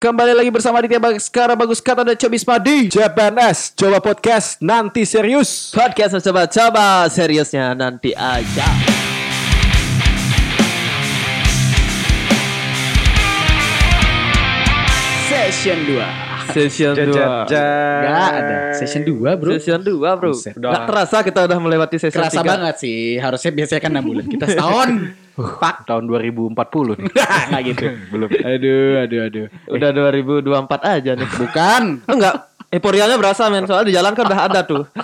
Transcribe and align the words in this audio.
Kembali 0.00 0.32
lagi 0.32 0.48
bersama 0.48 0.80
Aditya 0.80 0.96
Baskara 0.96 1.52
Bagus 1.52 1.76
Kata 1.76 2.00
dan 2.00 2.16
Cobis 2.16 2.40
Padi 2.40 2.88
JPNS 2.88 3.76
Coba 3.76 4.00
Podcast 4.00 4.56
Nanti 4.64 5.04
Serius. 5.04 5.76
Podcast 5.76 6.16
coba-coba 6.24 7.04
seriusnya 7.12 7.76
nanti 7.76 8.16
aja. 8.16 8.64
Session 15.28 15.78
2 15.84 16.30
Session 16.50 16.92
2. 16.96 17.12
Gak 17.46 17.52
ada. 17.52 18.74
Session 18.74 19.04
2 19.06 19.22
bro. 19.38 19.50
Session 19.54 19.80
2 19.84 20.00
bro. 20.00 20.32
Buset, 20.34 20.56
Gak 20.58 20.82
terasa 20.88 21.22
kita 21.22 21.46
udah 21.46 21.58
melewati 21.62 22.00
session 22.00 22.24
Kerasa 22.26 22.42
3. 22.42 22.48
banget 22.56 22.74
sih. 22.80 23.20
Harusnya 23.20 23.50
biasanya 23.54 23.80
kan 23.84 23.92
6 24.00 24.08
bulan. 24.08 24.24
Kita 24.26 24.44
setahun 24.48 24.88
Pak 25.32 25.84
tahun 25.84 26.04
2040 26.04 26.52
nih. 26.52 27.08
Nggak 27.48 27.60
gitu 27.66 27.82
Belum. 28.08 28.28
Aduh 28.30 28.88
aduh 29.00 29.20
aduh 29.24 29.44
Udah 29.68 29.88
2024 29.90 30.90
aja 30.90 31.10
nih. 31.14 31.28
Bukan 31.30 31.82
Enggak. 32.10 32.34
Euforianya 32.70 33.16
berasa 33.16 33.46
men 33.46 33.64
Soalnya 33.64 33.84
di 33.84 33.92
jalan 33.92 34.12
kan 34.12 34.24
udah 34.24 34.40
ada 34.46 34.60
tuh. 34.62 34.82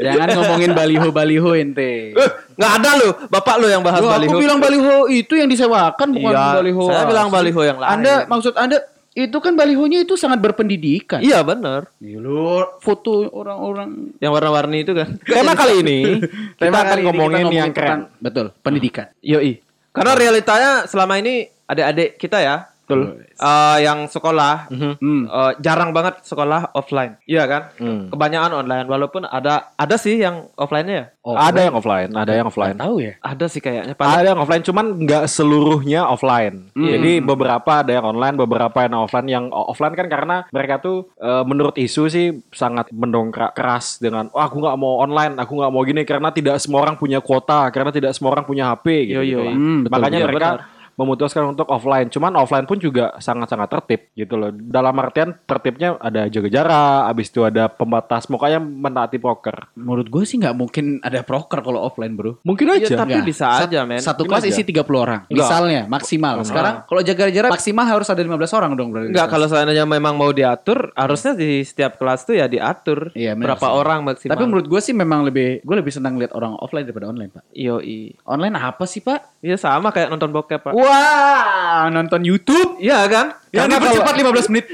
Jangan 0.00 0.26
ngomongin 0.32 0.70
baliho-baliho 0.72 1.50
ente 1.54 2.10
Eh, 2.10 2.28
Nggak 2.54 2.72
ada 2.74 2.90
lu. 2.96 3.08
Bapak 3.28 3.54
lu 3.58 3.66
yang 3.68 3.80
bahas 3.80 4.00
Loh, 4.00 4.10
baliho. 4.10 4.30
aku 4.30 4.40
bilang 4.40 4.58
baliho 4.58 4.94
itu 5.08 5.32
yang 5.34 5.46
disewakan 5.46 6.06
bukan 6.10 6.32
Iya, 6.32 6.44
baliho. 6.56 6.82
saya 6.86 7.02
bilang 7.04 7.26
baliho 7.28 7.60
yang 7.62 7.78
lain. 7.78 7.90
Anda 7.92 8.12
maksud 8.24 8.52
Anda 8.54 8.76
itu 9.14 9.38
kan 9.38 9.54
balihonya 9.54 10.02
itu 10.02 10.18
sangat 10.18 10.42
berpendidikan. 10.42 11.22
Iya 11.22 11.46
bener. 11.46 11.86
Iya, 12.02 12.18
lu 12.18 12.66
foto 12.82 13.30
orang-orang. 13.30 14.18
Yang 14.18 14.32
warna-warni 14.34 14.82
itu 14.82 14.90
kan. 14.90 15.14
Tema 15.30 15.54
kali 15.54 15.74
ini 15.80 15.98
kita 16.18 16.62
Tema 16.66 16.82
akan 16.82 16.88
kali 16.90 17.00
ini 17.00 17.06
ngomongin 17.08 17.38
kita 17.40 17.54
yang 17.54 17.70
keren. 17.70 17.86
tentang- 17.86 18.06
betul, 18.18 18.46
pendidikan. 18.58 19.06
Yoi. 19.22 19.62
Karena 19.94 20.12
realitanya 20.18 20.70
selama 20.84 21.14
ini 21.16 21.46
adik-adik 21.64 22.18
kita 22.18 22.42
ya. 22.42 22.56
Betul. 22.84 23.24
eh, 23.24 23.78
yang 23.80 24.04
sekolah 24.06 24.68
Hmm. 24.68 25.24
eh, 25.24 25.52
jarang 25.58 25.90
banget 25.90 26.20
sekolah 26.20 26.70
offline. 26.72 27.16
Iya 27.24 27.44
kan? 27.44 27.62
Hmm. 27.76 28.12
Kebanyakan 28.12 28.52
online 28.60 28.86
walaupun 28.86 29.24
ada 29.24 29.72
ada 29.74 29.96
sih 29.96 30.16
yang 30.16 30.52
offline-nya 30.54 30.94
ya. 30.94 31.06
ada 31.24 31.60
yang 31.62 31.74
offline, 31.74 32.12
ada 32.12 32.32
yang 32.32 32.46
offline. 32.46 32.76
Tahu 32.76 32.96
ya? 33.00 33.16
Ada 33.18 33.48
sih 33.48 33.58
kayaknya 33.58 33.96
paling 33.96 34.12
Ada 34.12 34.28
yang 34.28 34.40
offline, 34.40 34.60
cuman 34.60 34.86
nggak 35.00 35.24
seluruhnya 35.24 36.04
offline. 36.04 36.68
Jadi 36.74 37.12
beberapa 37.18 37.80
ada 37.80 37.88
yang 37.90 38.04
online, 38.06 38.36
beberapa 38.36 38.76
yang 38.78 39.00
offline. 39.00 39.24
Yang 39.24 39.44
offline 39.50 39.94
kan 39.94 40.06
karena 40.06 40.36
mereka 40.50 40.78
tuh 40.78 41.08
eh, 41.16 41.42
menurut 41.42 41.74
isu 41.74 42.06
sih 42.06 42.26
sangat 42.50 42.92
mendongkrak 42.92 43.52
keras 43.52 43.96
dengan, 43.96 44.28
wah 44.30 44.44
aku 44.44 44.60
nggak 44.60 44.76
mau 44.76 45.00
online, 45.00 45.34
aku 45.34 45.56
nggak 45.56 45.72
mau 45.72 45.82
gini 45.82 46.04
karena 46.04 46.28
tidak 46.28 46.60
semua 46.60 46.84
orang 46.84 46.94
punya 46.94 47.18
kuota, 47.18 47.72
karena 47.72 47.88
tidak 47.88 48.12
semua 48.12 48.30
orang 48.30 48.44
punya 48.44 48.68
HP 48.68 49.08
gitu. 49.08 49.24
Yo, 49.24 49.40
yo. 49.40 49.48
Hmm, 49.48 49.80
betul. 49.82 49.92
Makanya 49.96 50.18
Iya, 50.20 50.26
mereka 50.28 50.48
benar. 50.52 50.73
Memutuskan 50.94 51.44
untuk 51.46 51.66
offline. 51.66 52.06
Cuman 52.06 52.34
offline 52.34 52.64
pun 52.64 52.76
juga 52.76 53.14
sangat-sangat 53.16 53.68
tertib 53.68 54.00
gitu 54.12 54.34
loh. 54.34 54.50
Dalam 54.50 54.94
artian 54.96 55.34
tertibnya 55.44 55.98
ada 55.98 56.26
jaga 56.26 56.48
jarak, 56.48 56.74
habis 57.06 57.28
itu 57.28 57.42
ada 57.42 57.66
pembatas, 57.66 58.26
mukanya 58.26 58.58
menaati 58.58 59.16
poker. 59.16 59.70
Menurut 59.74 60.06
gue 60.06 60.22
sih 60.22 60.36
nggak 60.36 60.54
mungkin 60.54 60.84
ada 61.00 61.20
proker 61.20 61.60
kalau 61.60 61.82
offline, 61.82 62.14
Bro. 62.14 62.40
Mungkin 62.42 62.66
Iya, 62.66 62.86
aja. 62.86 62.96
tapi 62.98 63.14
Nggak. 63.14 63.26
bisa 63.26 63.46
Sat- 63.48 63.68
aja, 63.68 63.80
men. 63.82 63.98
Satu 63.98 64.22
Mungkin 64.22 64.30
kelas 64.32 64.44
aja. 64.44 64.50
isi 64.50 64.62
30 64.64 64.98
orang. 64.98 65.20
Enggak. 65.24 65.46
Misalnya 65.46 65.80
maksimal. 65.86 66.34
Sekarang 66.42 66.74
kalau 66.84 67.00
jaga 67.00 67.24
jarak 67.28 67.50
maksimal 67.50 67.84
harus 67.84 68.08
ada 68.08 68.20
15 68.20 68.52
orang 68.52 68.72
dong 68.72 68.88
berarti. 68.90 69.10
Enggak, 69.10 69.28
kalau 69.28 69.46
seandainya 69.46 69.84
memang 69.84 70.14
mau 70.14 70.30
diatur, 70.30 70.94
harusnya 70.94 71.34
di 71.34 71.60
setiap 71.60 71.96
kelas 71.96 72.22
tuh 72.22 72.34
ya 72.34 72.46
diatur. 72.46 73.10
Iya, 73.12 73.34
berapa 73.34 73.60
sih. 73.60 73.74
orang 73.74 74.00
maksimal. 74.04 74.32
Tapi 74.32 74.44
menurut 74.44 74.66
gue 74.66 74.80
sih 74.80 74.92
memang 74.92 75.22
lebih 75.22 75.60
gue 75.60 75.74
lebih 75.74 75.90
senang 75.90 76.14
lihat 76.14 76.32
orang 76.32 76.54
offline 76.56 76.84
daripada 76.84 77.06
online, 77.06 77.30
Pak. 77.30 77.44
Yoi. 77.52 78.14
Online 78.24 78.54
apa 78.56 78.84
sih, 78.84 79.00
Pak? 79.00 79.40
Iya 79.40 79.56
sama 79.56 79.90
kayak 79.90 80.08
nonton 80.08 80.30
bokep, 80.30 80.60
Pak. 80.60 80.72
Wah, 80.84 81.88
nonton 81.88 82.20
YouTube. 82.20 82.76
Iya 82.76 83.08
kan? 83.08 83.26
Yang 83.48 83.66
dipercepat 83.72 84.14
15 84.20 84.50
menit. 84.52 84.64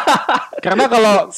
Karena 0.64 0.84
kalau 0.86 1.32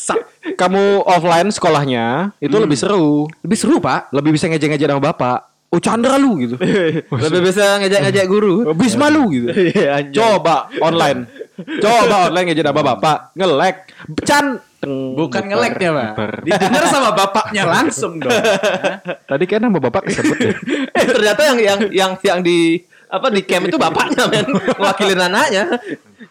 kamu 0.59 0.85
offline 1.07 1.49
sekolahnya 1.49 2.35
itu 2.39 2.57
lebih 2.59 2.75
seru, 2.75 3.31
Lebih 3.47 3.59
seru, 3.59 3.77
Pak. 3.79 4.11
lebih 4.11 4.35
bisa 4.35 4.51
ngejek-ngejek 4.51 4.91
sama 4.91 5.03
bapak. 5.13 5.39
Oh 5.73 5.81
Chandra 5.81 6.21
lu 6.21 6.37
gitu. 6.37 6.61
Lebih 7.25 7.41
bisa 7.49 7.81
ngejek-ngejek 7.81 8.29
guru. 8.29 8.77
Bisma 8.77 9.09
lu 9.09 9.33
gitu. 9.33 9.49
Iya. 9.73 10.05
Coba 10.13 10.69
online. 10.85 11.25
Coba 11.81 12.29
online 12.29 12.53
ngejek 12.53 12.67
sama 12.69 12.83
bapak, 12.85 13.33
ngelek. 13.33 13.77
Can 14.29 14.61
Bukan 14.83 15.47
ngeleknya, 15.47 15.95
Pak. 15.95 16.43
Didengar 16.43 16.85
sama 16.91 17.15
bapaknya 17.15 17.63
langsung 17.71 18.19
dong. 18.19 18.35
Tadi 19.31 19.45
kan 19.47 19.63
nama 19.63 19.79
bapak 19.79 20.11
kesebut 20.11 20.35
ya. 20.43 20.53
eh 20.91 21.05
ternyata 21.07 21.41
yang 21.47 21.59
yang 21.63 21.79
yang 21.95 22.11
yang 22.19 22.39
di 22.43 22.83
apa 23.13 23.29
di 23.29 23.45
camp 23.45 23.69
itu 23.69 23.77
bapaknya 23.77 24.25
men? 24.25 24.47
Wakilin 24.83 25.21
anaknya 25.21 25.65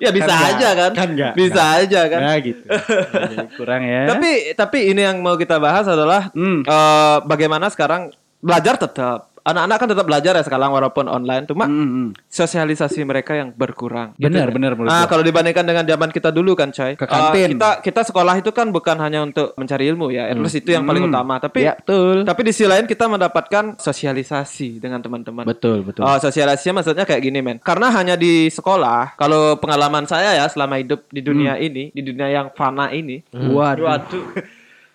ya 0.02 0.09
bisa 0.09 0.34
Kan 0.34 0.50
aja 0.50 0.69
kan, 0.74 0.92
kan 0.97 1.09
nggak, 1.14 1.34
bisa 1.38 1.64
aja 1.78 2.02
kan? 2.09 2.19
Nah, 2.25 2.36
gitu. 2.42 2.64
Jadi 2.66 3.36
kurang 3.53 3.81
ya. 3.86 4.02
tapi 4.09 4.30
tapi 4.58 4.78
ini 4.90 5.02
yang 5.06 5.22
mau 5.22 5.38
kita 5.38 5.62
bahas 5.62 5.86
adalah 5.86 6.34
Hmm. 6.34 6.66
eh, 6.66 7.18
bagaimana 7.24 7.70
sekarang 7.70 8.09
belajar 8.41 8.75
tetap 8.75 9.31
anak-anak 9.44 9.78
kan 9.78 9.88
tetap 9.90 10.06
belajar 10.06 10.34
ya 10.34 10.44
sekarang 10.44 10.69
walaupun 10.69 11.06
online 11.06 11.44
cuma 11.44 11.66
Hmm, 11.66 11.88
hmm. 12.07 12.07
sosialisasi 12.25 13.02
mereka 13.02 13.34
yang 13.34 13.50
berkurang 13.52 14.13
Benar, 14.16 14.47
Gitu. 14.47 14.56
benar, 14.56 14.72
menurut 14.74 14.90
nah 14.90 15.06
kalau 15.06 15.22
dibandingkan 15.22 15.63
dengan 15.63 15.84
zaman 15.84 16.09
kita 16.09 16.29
dulu 16.29 16.53
kan 16.53 16.69
coy 16.69 16.94
Ke 16.94 17.06
kantin. 17.06 17.56
kita 17.56 17.69
kita 17.81 18.02
sekolah 18.03 18.35
itu 18.35 18.50
kan 18.50 18.69
bukan 18.69 18.97
hanya 18.97 19.22
untuk 19.22 19.53
mencari 19.53 19.88
ilmu 19.88 20.09
ya 20.09 20.25
at 20.25 20.35
least 20.35 20.57
itu 20.57 20.72
yang 20.72 20.84
paling 20.84 21.02
Hmm. 21.02 21.12
utama 21.12 21.38
tapi 21.38 21.62
Ya, 21.62 21.74
betul. 21.74 22.22
tapi 22.24 22.41
di 22.41 22.52
sisi 22.52 22.66
lain 22.66 22.85
kita 22.85 23.06
mendapatkan 23.06 23.75
sosialisasi 23.75 24.78
dengan 24.78 25.00
teman-teman 25.00 25.44
Betul, 25.44 25.81
betul. 25.81 26.02
Oh, 26.02 26.16
sosialisasinya 26.16 26.79
maksudnya 26.79 27.03
kayak 27.03 27.22
gini, 27.22 27.40
men. 27.40 27.58
Karena 27.59 27.90
hanya 27.91 28.13
di 28.13 28.47
sekolah, 28.47 29.16
kalau 29.16 29.58
pengalaman 29.58 30.06
saya 30.06 30.34
ya 30.34 30.46
selama 30.46 30.78
hidup 30.78 31.06
di 31.08 31.19
dunia 31.19 31.58
ini, 31.58 31.90
di 31.90 32.02
dunia 32.02 32.28
yang 32.28 32.47
fana 32.52 32.90
ini. 32.90 33.25
Waduh. 33.31 33.84
Waduh. 33.84 34.25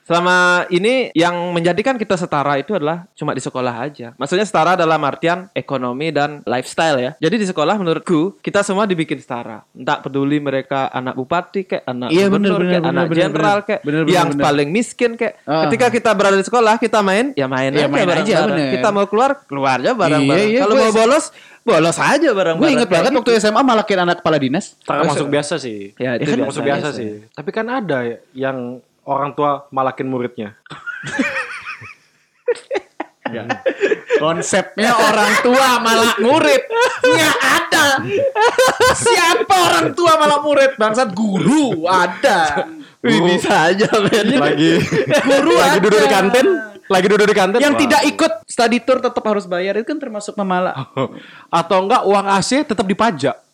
Selama 0.06 0.36
ini 0.70 1.10
yang 1.12 1.34
menjadikan 1.50 1.98
kita 1.98 2.14
setara 2.14 2.54
itu 2.56 2.70
adalah 2.70 3.10
cuma 3.12 3.34
di 3.34 3.42
sekolah 3.42 3.74
aja. 3.82 4.14
Maksudnya 4.14 4.46
setara 4.46 4.78
dalam 4.78 5.02
artian 5.02 5.50
ekonomi 5.50 6.14
dan 6.14 6.46
lifestyle 6.46 6.94
ya. 6.96 7.10
Jadi 7.18 7.42
di 7.42 7.46
sekolah 7.46 7.74
menurutku 7.74 8.38
kita 8.38 8.62
semua 8.62 8.86
dibikin 8.86 9.18
setara. 9.18 9.66
Entah 9.74 9.98
peduli 9.98 10.38
mereka 10.38 10.86
anak 10.88 11.18
bupati 11.18 11.66
kayak 11.66 11.84
anak 11.84 12.08
Iya, 12.08 12.30
gubernur, 12.30 12.54
bener, 12.54 12.70
kayak 12.70 12.78
bener, 12.80 12.92
anak 12.92 13.04
bener, 13.04 13.18
jenderal 13.18 13.42
bener. 13.50 13.66
kayak 13.66 13.80
Bener, 13.82 14.00
bener, 14.00 14.14
yang 14.14 14.28
bener. 14.30 14.44
paling 14.46 14.68
miskin 14.70 15.10
kayak. 15.12 15.34
Ah. 15.42 15.66
Ketika 15.66 15.86
kita 15.90 16.10
berada 16.14 16.36
di 16.36 16.46
sekolah 16.46 16.74
kita 16.78 16.98
main 17.02 17.34
ya 17.34 17.46
main 17.46 17.74
Ya, 17.74 17.82
aja 17.82 17.88
main 17.88 18.06
aja, 18.06 18.06
bareng-bareng. 18.06 18.46
bener. 18.48 18.72
Kita 18.72 18.88
mau 18.94 19.06
keluar 19.10 19.30
keluar 19.42 19.76
aja 19.76 19.90
bareng-bareng. 19.90 20.46
Iya, 20.46 20.54
iya, 20.54 20.60
Kalau 20.62 20.74
mau 20.78 20.92
bolos 20.94 21.24
bolos 21.60 21.98
aja 21.98 22.30
bareng-bareng. 22.30 22.62
Gue 22.62 22.70
inget 22.70 22.86
Kayak 22.86 22.94
banget 22.94 23.10
gitu. 23.10 23.18
waktu 23.26 23.42
SMA 23.42 23.60
malakin 23.60 23.98
anak 24.00 24.16
kepala 24.22 24.38
dinas. 24.38 24.78
Termasuk 24.80 25.26
biasa 25.26 25.58
sih. 25.58 25.90
Ya, 25.98 26.14
itu 26.14 26.30
kan 26.30 26.46
masuk 26.46 26.62
biasa. 26.62 26.86
biasa 26.86 26.88
sih. 26.94 27.10
Tapi 27.26 27.50
kan 27.50 27.66
ada 27.66 27.98
yang 28.30 28.78
orang 29.06 29.30
tua 29.38 29.70
malakin 29.70 30.06
muridnya. 30.10 30.58
Konsepnya 34.16 34.94
orang 34.96 35.32
tua 35.42 35.68
malah 35.82 36.14
murid. 36.22 36.62
Nggak 37.02 37.36
ada. 37.42 37.86
Siapa 38.94 39.54
orang 39.54 39.86
tua 39.98 40.14
malah 40.18 40.40
murid? 40.42 40.78
Bangsat 40.78 41.10
guru 41.14 41.86
ada. 41.86 42.70
Wih, 43.06 43.22
bisa 43.22 43.70
aja 43.70 43.86
men. 44.02 44.34
lagi 44.34 44.82
Guru 45.22 45.52
lagi 45.54 45.78
ada. 45.78 45.84
duduk 45.84 46.00
di 46.02 46.10
kantin, 46.10 46.46
lagi 46.90 47.06
duduk 47.06 47.26
di 47.30 47.36
kantin. 47.36 47.60
Yang 47.62 47.74
Wah. 47.76 47.82
tidak 47.86 48.02
ikut 48.10 48.32
study 48.50 48.78
tour 48.82 48.98
tetap 48.98 49.22
harus 49.22 49.46
bayar 49.46 49.78
itu 49.78 49.86
kan 49.86 49.98
termasuk 50.00 50.34
memalak. 50.34 50.74
atau 51.50 51.76
enggak 51.86 52.02
uang 52.02 52.26
AC 52.26 52.66
tetap 52.66 52.86
dipajak. 52.86 53.45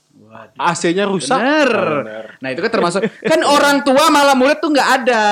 AC-nya 0.54 1.04
rusak. 1.04 1.36
Bener. 1.36 2.36
Nah 2.38 2.48
itu 2.48 2.60
kan 2.60 2.70
termasuk 2.70 3.00
kan 3.20 3.40
orang 3.42 3.80
tua 3.80 4.08
malah 4.08 4.32
murid 4.32 4.58
tuh 4.58 4.70
nggak 4.70 4.88
ada. 5.02 5.24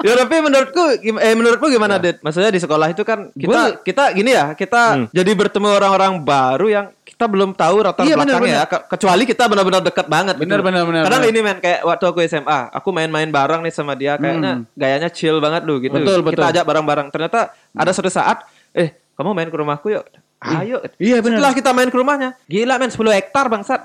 Ya 0.00 0.12
tapi 0.14 0.38
menurutku 0.38 0.82
eh 1.00 1.34
menurutmu 1.34 1.66
gimana, 1.68 1.98
Dit? 1.98 2.20
Maksudnya 2.20 2.48
di 2.48 2.58
sekolah 2.58 2.90
itu 2.90 3.02
kan 3.02 3.30
kita 3.30 3.82
kita 3.82 4.04
gini 4.12 4.30
ya, 4.30 4.52
kita 4.52 5.10
jadi 5.10 5.30
bertemu 5.32 5.68
orang-orang 5.74 6.18
baru 6.18 6.66
yang 6.68 6.86
kita 7.04 7.30
belum 7.30 7.54
tahu 7.54 7.76
latar 7.78 8.02
Iya, 8.02 8.18
bener, 8.18 8.42
belakangnya 8.42 8.58
ya. 8.58 8.66
Ke- 8.66 8.84
kecuali 8.90 9.22
kita 9.22 9.46
benar-benar 9.46 9.80
dekat 9.80 10.06
banget. 10.10 10.34
Bener, 10.34 10.58
bener, 10.58 10.82
bener, 10.82 11.02
Kadang 11.06 11.22
bener. 11.22 11.30
ini 11.30 11.40
men 11.40 11.58
kayak 11.62 11.86
waktu 11.86 12.04
aku 12.10 12.18
SMA, 12.26 12.60
aku 12.74 12.88
main-main 12.90 13.30
bareng 13.30 13.62
nih 13.62 13.70
sama 13.70 13.94
dia 13.94 14.18
kayaknya 14.18 14.66
gayanya 14.74 15.08
chill 15.08 15.38
banget 15.38 15.62
lu 15.62 15.78
gitu. 15.78 15.94
Betul, 15.94 16.26
Kita 16.26 16.30
betul. 16.34 16.50
ajak 16.50 16.64
bareng-bareng. 16.66 17.08
Ternyata 17.14 17.54
ada 17.70 17.90
suatu 17.94 18.10
saat, 18.10 18.42
eh 18.74 18.98
kamu 19.14 19.30
main 19.30 19.46
ke 19.46 19.54
rumahku 19.54 19.94
yuk. 19.94 20.02
Ayo. 20.42 20.82
Iya, 20.98 21.22
bener. 21.22 21.38
Setelah 21.38 21.54
kita 21.54 21.70
main 21.70 21.88
ke 21.88 21.96
rumahnya, 21.96 22.36
gila 22.44 22.76
men 22.76 22.90
10 22.90 23.14
hektar 23.14 23.46
bangsat. 23.46 23.80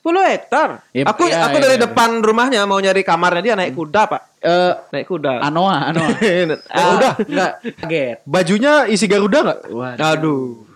10 0.00 0.32
hektar. 0.32 0.68
Iya, 0.96 1.04
aku 1.04 1.28
iya, 1.28 1.44
aku 1.44 1.56
dari 1.60 1.76
iya. 1.76 1.84
depan 1.84 2.24
rumahnya 2.24 2.64
mau 2.64 2.80
nyari 2.80 3.04
kamarnya 3.04 3.42
dia 3.44 3.54
naik 3.56 3.76
kuda, 3.76 4.08
Pak. 4.08 4.22
Eh 4.40 4.72
Naik 4.96 5.06
kuda. 5.12 5.44
Anoa, 5.44 5.92
Anoa. 5.92 6.08
Ah, 6.72 6.96
udah, 6.96 7.12
enggak 7.28 7.52
kaget. 7.84 8.16
Bajunya 8.24 8.88
isi 8.88 9.04
Garuda 9.04 9.44
nggak? 9.44 9.58
Aduh. 10.00 10.70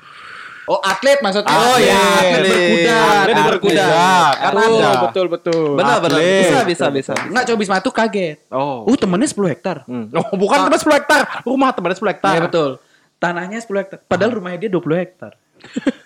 Oh 0.64 0.80
atlet 0.80 1.20
maksudnya. 1.20 1.52
Oh, 1.52 1.76
iya, 1.76 2.00
atlet 2.20 2.44
berkuda. 2.44 2.96
Atlet 3.24 3.44
berkuda. 3.52 3.84
Kan 3.84 4.52
betul, 4.56 4.80
ada. 4.80 5.00
betul, 5.00 5.26
betul. 5.28 5.70
Benar, 5.76 5.96
benar. 6.00 6.18
Bisa, 6.20 6.58
bisa, 6.64 6.86
bisa. 6.88 7.12
Enggak 7.28 7.44
coba 7.52 7.56
Bisma 7.60 7.76
tuh 7.84 7.92
kaget. 7.92 8.38
Oh. 8.48 8.88
Uh, 8.88 8.96
temennya 8.96 9.28
10 9.28 9.52
hektar. 9.52 9.76
Hmm. 9.84 10.08
Oh, 10.16 10.36
bukan 10.36 10.68
teman 10.68 10.80
10 10.80 11.00
hektar. 11.00 11.20
Rumah 11.44 11.68
temannya 11.76 11.96
10 12.00 12.12
hektar. 12.16 12.32
Iya 12.32 12.40
betul. 12.48 12.70
Tanahnya 13.20 13.58
10 13.60 13.80
hektar. 13.84 13.98
Padahal 14.08 14.32
rumahnya 14.40 14.58
dia 14.64 14.70
20 14.72 15.04
hektar. 15.04 15.32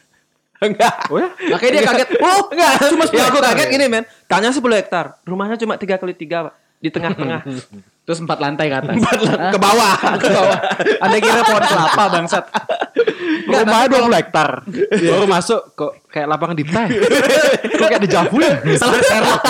Enggak. 0.58 0.94
Oh 1.06 1.18
ya? 1.22 1.28
Makanya 1.54 1.70
dia 1.70 1.82
kaget. 1.86 2.08
Oh, 2.18 2.50
Enggak, 2.50 2.70
cuma 2.90 3.04
ya 3.06 3.24
10 3.24 3.30
aku 3.30 3.38
kaget 3.38 3.68
gini 3.70 3.84
men. 3.86 4.04
Tanahnya 4.26 4.54
10 4.54 4.62
hektar, 4.74 5.04
rumahnya 5.22 5.56
cuma 5.56 5.78
3 5.78 5.86
kali 5.96 6.14
3 6.14 6.46
Pak. 6.50 6.54
Di 6.78 6.88
tengah-tengah. 6.90 7.40
Terus 8.08 8.24
empat 8.24 8.38
lantai 8.40 8.72
ke 8.72 8.76
atas. 8.80 8.94
Empat 8.96 9.18
lan- 9.20 9.36
Hah? 9.36 9.52
ke 9.52 9.58
bawah. 9.60 9.94
ke 10.22 10.28
bawah. 10.32 10.58
Anda 11.04 11.16
kira 11.20 11.40
pohon 11.44 11.60
kelapa 11.60 12.04
bangsat. 12.08 12.44
Rumahnya 13.44 13.88
20 14.08 14.20
hektar. 14.24 14.48
Baru 14.96 15.26
masuk 15.28 15.60
kok 15.76 15.92
kayak 16.08 16.24
lapangan 16.24 16.56
di 16.56 16.64
teh. 16.64 16.88
kok 17.76 17.84
kayak 17.84 18.02
di 18.02 18.08
Javu 18.08 18.40
ya? 18.40 18.64
Salah 18.80 19.02
Sherlock. 19.04 19.42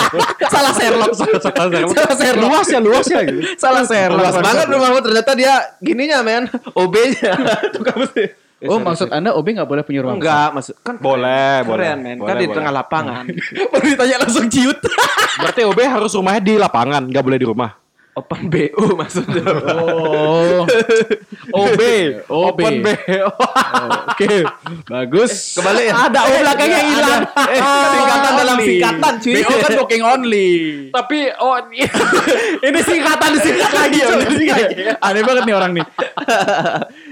Salah 0.51 0.73
Sherlock. 0.75 1.11
Salah 1.15 2.15
Sherlock. 2.19 2.49
Luas 2.51 2.67
ya, 2.67 2.79
luas 2.83 3.07
ya 3.07 3.21
gitu. 3.23 3.39
Salah 3.55 3.83
Sherlock. 3.87 4.27
Luas 4.27 4.35
banget 4.43 4.65
rumahmu 4.67 4.99
ternyata 5.07 5.31
dia 5.39 5.53
gininya 5.79 6.19
men. 6.19 6.43
OB-nya. 6.75 7.33
Tukang 7.71 8.03
mesin. 8.03 8.48
Oh, 8.67 8.79
maksud 8.81 9.07
Anda 9.07 9.31
OB 9.31 9.47
nggak 9.55 9.69
boleh 9.69 9.83
punya 9.87 10.03
ruang? 10.03 10.19
Enggak, 10.19 10.51
maksud 10.51 10.75
kan 10.83 10.99
Boleh, 10.99 11.63
boleh. 11.63 11.79
keren 11.79 11.97
men. 12.03 12.15
Boleh, 12.19 12.27
kan 12.27 12.35
di 12.35 12.43
boleh. 12.43 12.57
tengah 12.59 12.73
lapangan. 12.75 13.23
Baru 13.71 13.85
ditanya 13.87 14.17
langsung 14.19 14.45
ciut. 14.51 14.77
Berarti 15.39 15.61
OB 15.63 15.79
harus 15.79 16.11
rumahnya 16.11 16.41
di 16.43 16.53
lapangan, 16.59 17.07
nggak 17.07 17.23
boleh 17.23 17.39
di 17.39 17.47
rumah. 17.47 17.71
Open 18.19 18.41
BO 18.47 18.83
maksudnya. 18.99 19.43
Oh. 19.79 20.67
OB, 21.63 21.81
OB. 22.27 22.59
Open 22.59 22.73
BO. 22.83 23.27
Oke. 24.11 24.43
Bagus. 24.85 25.55
Kembali 25.55 25.83
ya. 25.87 25.93
Ada 26.05 26.19
O 26.21 26.33
belakangnya 26.37 26.77
Ada. 26.77 26.89
hilang. 26.91 27.21
Eh, 27.47 27.61
singkatan 27.89 28.31
dalam 28.35 28.57
singkatan, 28.59 29.13
cuy. 29.17 29.33
BO 29.35 29.53
kan 29.57 29.71
booking 29.79 30.03
only. 30.03 30.49
Tapi 30.91 31.17
oh 31.35 31.55
Ini 32.59 32.79
singkatan 32.81 33.29
disingkat 33.33 33.71
lagi 33.71 33.97
ya. 33.97 34.09
Aneh 34.99 35.23
banget 35.23 35.43
nih 35.45 35.55
orang 35.55 35.71
nih. 35.73 35.85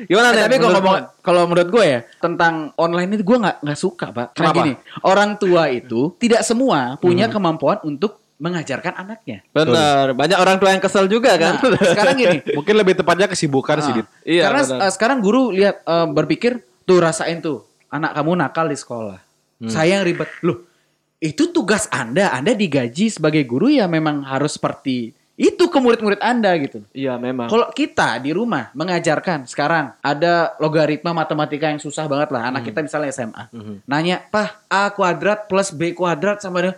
Gimana 0.06 0.28
Eh, 0.28 0.34
nih? 0.34 0.44
tapi 0.44 0.56
kalau 0.58 0.74
ngomong 0.76 0.96
kalau 1.20 1.42
menurut 1.46 1.70
gue 1.70 1.86
ya 1.86 2.00
tentang 2.18 2.72
online 2.76 3.10
itu 3.14 3.24
gue 3.24 3.38
nggak 3.40 3.58
nggak 3.64 3.80
suka 3.80 4.06
pak. 4.12 4.28
Karena 4.34 4.52
Kenapa? 4.52 4.58
gini 4.60 4.74
orang 5.04 5.30
tua 5.36 5.64
itu 5.70 6.12
tidak 6.18 6.44
semua 6.44 6.96
punya 6.98 7.28
kemampuan 7.28 7.80
untuk 7.82 8.20
mengajarkan 8.38 8.94
anaknya. 8.94 9.42
Bener, 9.50 10.14
banyak 10.14 10.38
orang 10.38 10.58
tua 10.62 10.70
yang 10.70 10.82
kesel 10.82 11.10
juga 11.10 11.34
kan. 11.36 11.58
Nah, 11.58 11.82
sekarang 11.82 12.16
gini, 12.16 12.38
mungkin 12.58 12.76
lebih 12.78 12.94
tepatnya 12.94 13.26
kesibukan 13.26 13.82
sih. 13.82 13.94
Ah, 13.94 13.98
Dit. 13.98 14.08
Iya, 14.24 14.44
karena 14.50 14.62
benar. 14.64 14.80
eh, 14.86 14.92
sekarang 14.94 15.18
guru 15.26 15.50
lihat 15.50 15.82
eh, 15.82 16.08
berpikir 16.14 16.52
tuh 16.86 16.98
rasain 17.02 17.42
tuh 17.42 17.66
anak 17.90 18.14
kamu 18.14 18.32
nakal 18.38 18.70
di 18.70 18.78
sekolah. 18.78 19.20
Saya 19.66 19.98
yang 19.98 20.06
ribet. 20.06 20.30
Loh, 20.46 20.70
itu 21.18 21.50
tugas 21.50 21.90
Anda. 21.90 22.30
Anda 22.30 22.54
digaji 22.54 23.10
sebagai 23.10 23.42
guru 23.42 23.74
ya 23.74 23.90
memang 23.90 24.22
harus 24.22 24.54
seperti 24.54 25.18
itu 25.34 25.70
ke 25.70 25.78
murid-murid 25.78 26.22
Anda 26.22 26.54
gitu. 26.62 26.86
Iya 26.94 27.18
memang. 27.18 27.50
Kalau 27.50 27.70
kita 27.74 28.22
di 28.22 28.34
rumah 28.34 28.70
mengajarkan 28.74 29.46
sekarang 29.46 29.98
ada 30.02 30.54
logaritma 30.58 31.14
matematika 31.14 31.70
yang 31.70 31.82
susah 31.82 32.06
banget 32.06 32.30
lah. 32.34 32.54
Anak 32.54 32.70
kita 32.70 32.86
misalnya 32.86 33.10
SMA. 33.10 33.50
Nanya, 33.86 34.22
"Pah, 34.30 34.62
A 34.66 34.90
kuadrat 34.94 35.46
plus 35.50 35.74
B 35.74 35.94
kuadrat 35.94 36.38
sama 36.38 36.62
dengan..." 36.62 36.78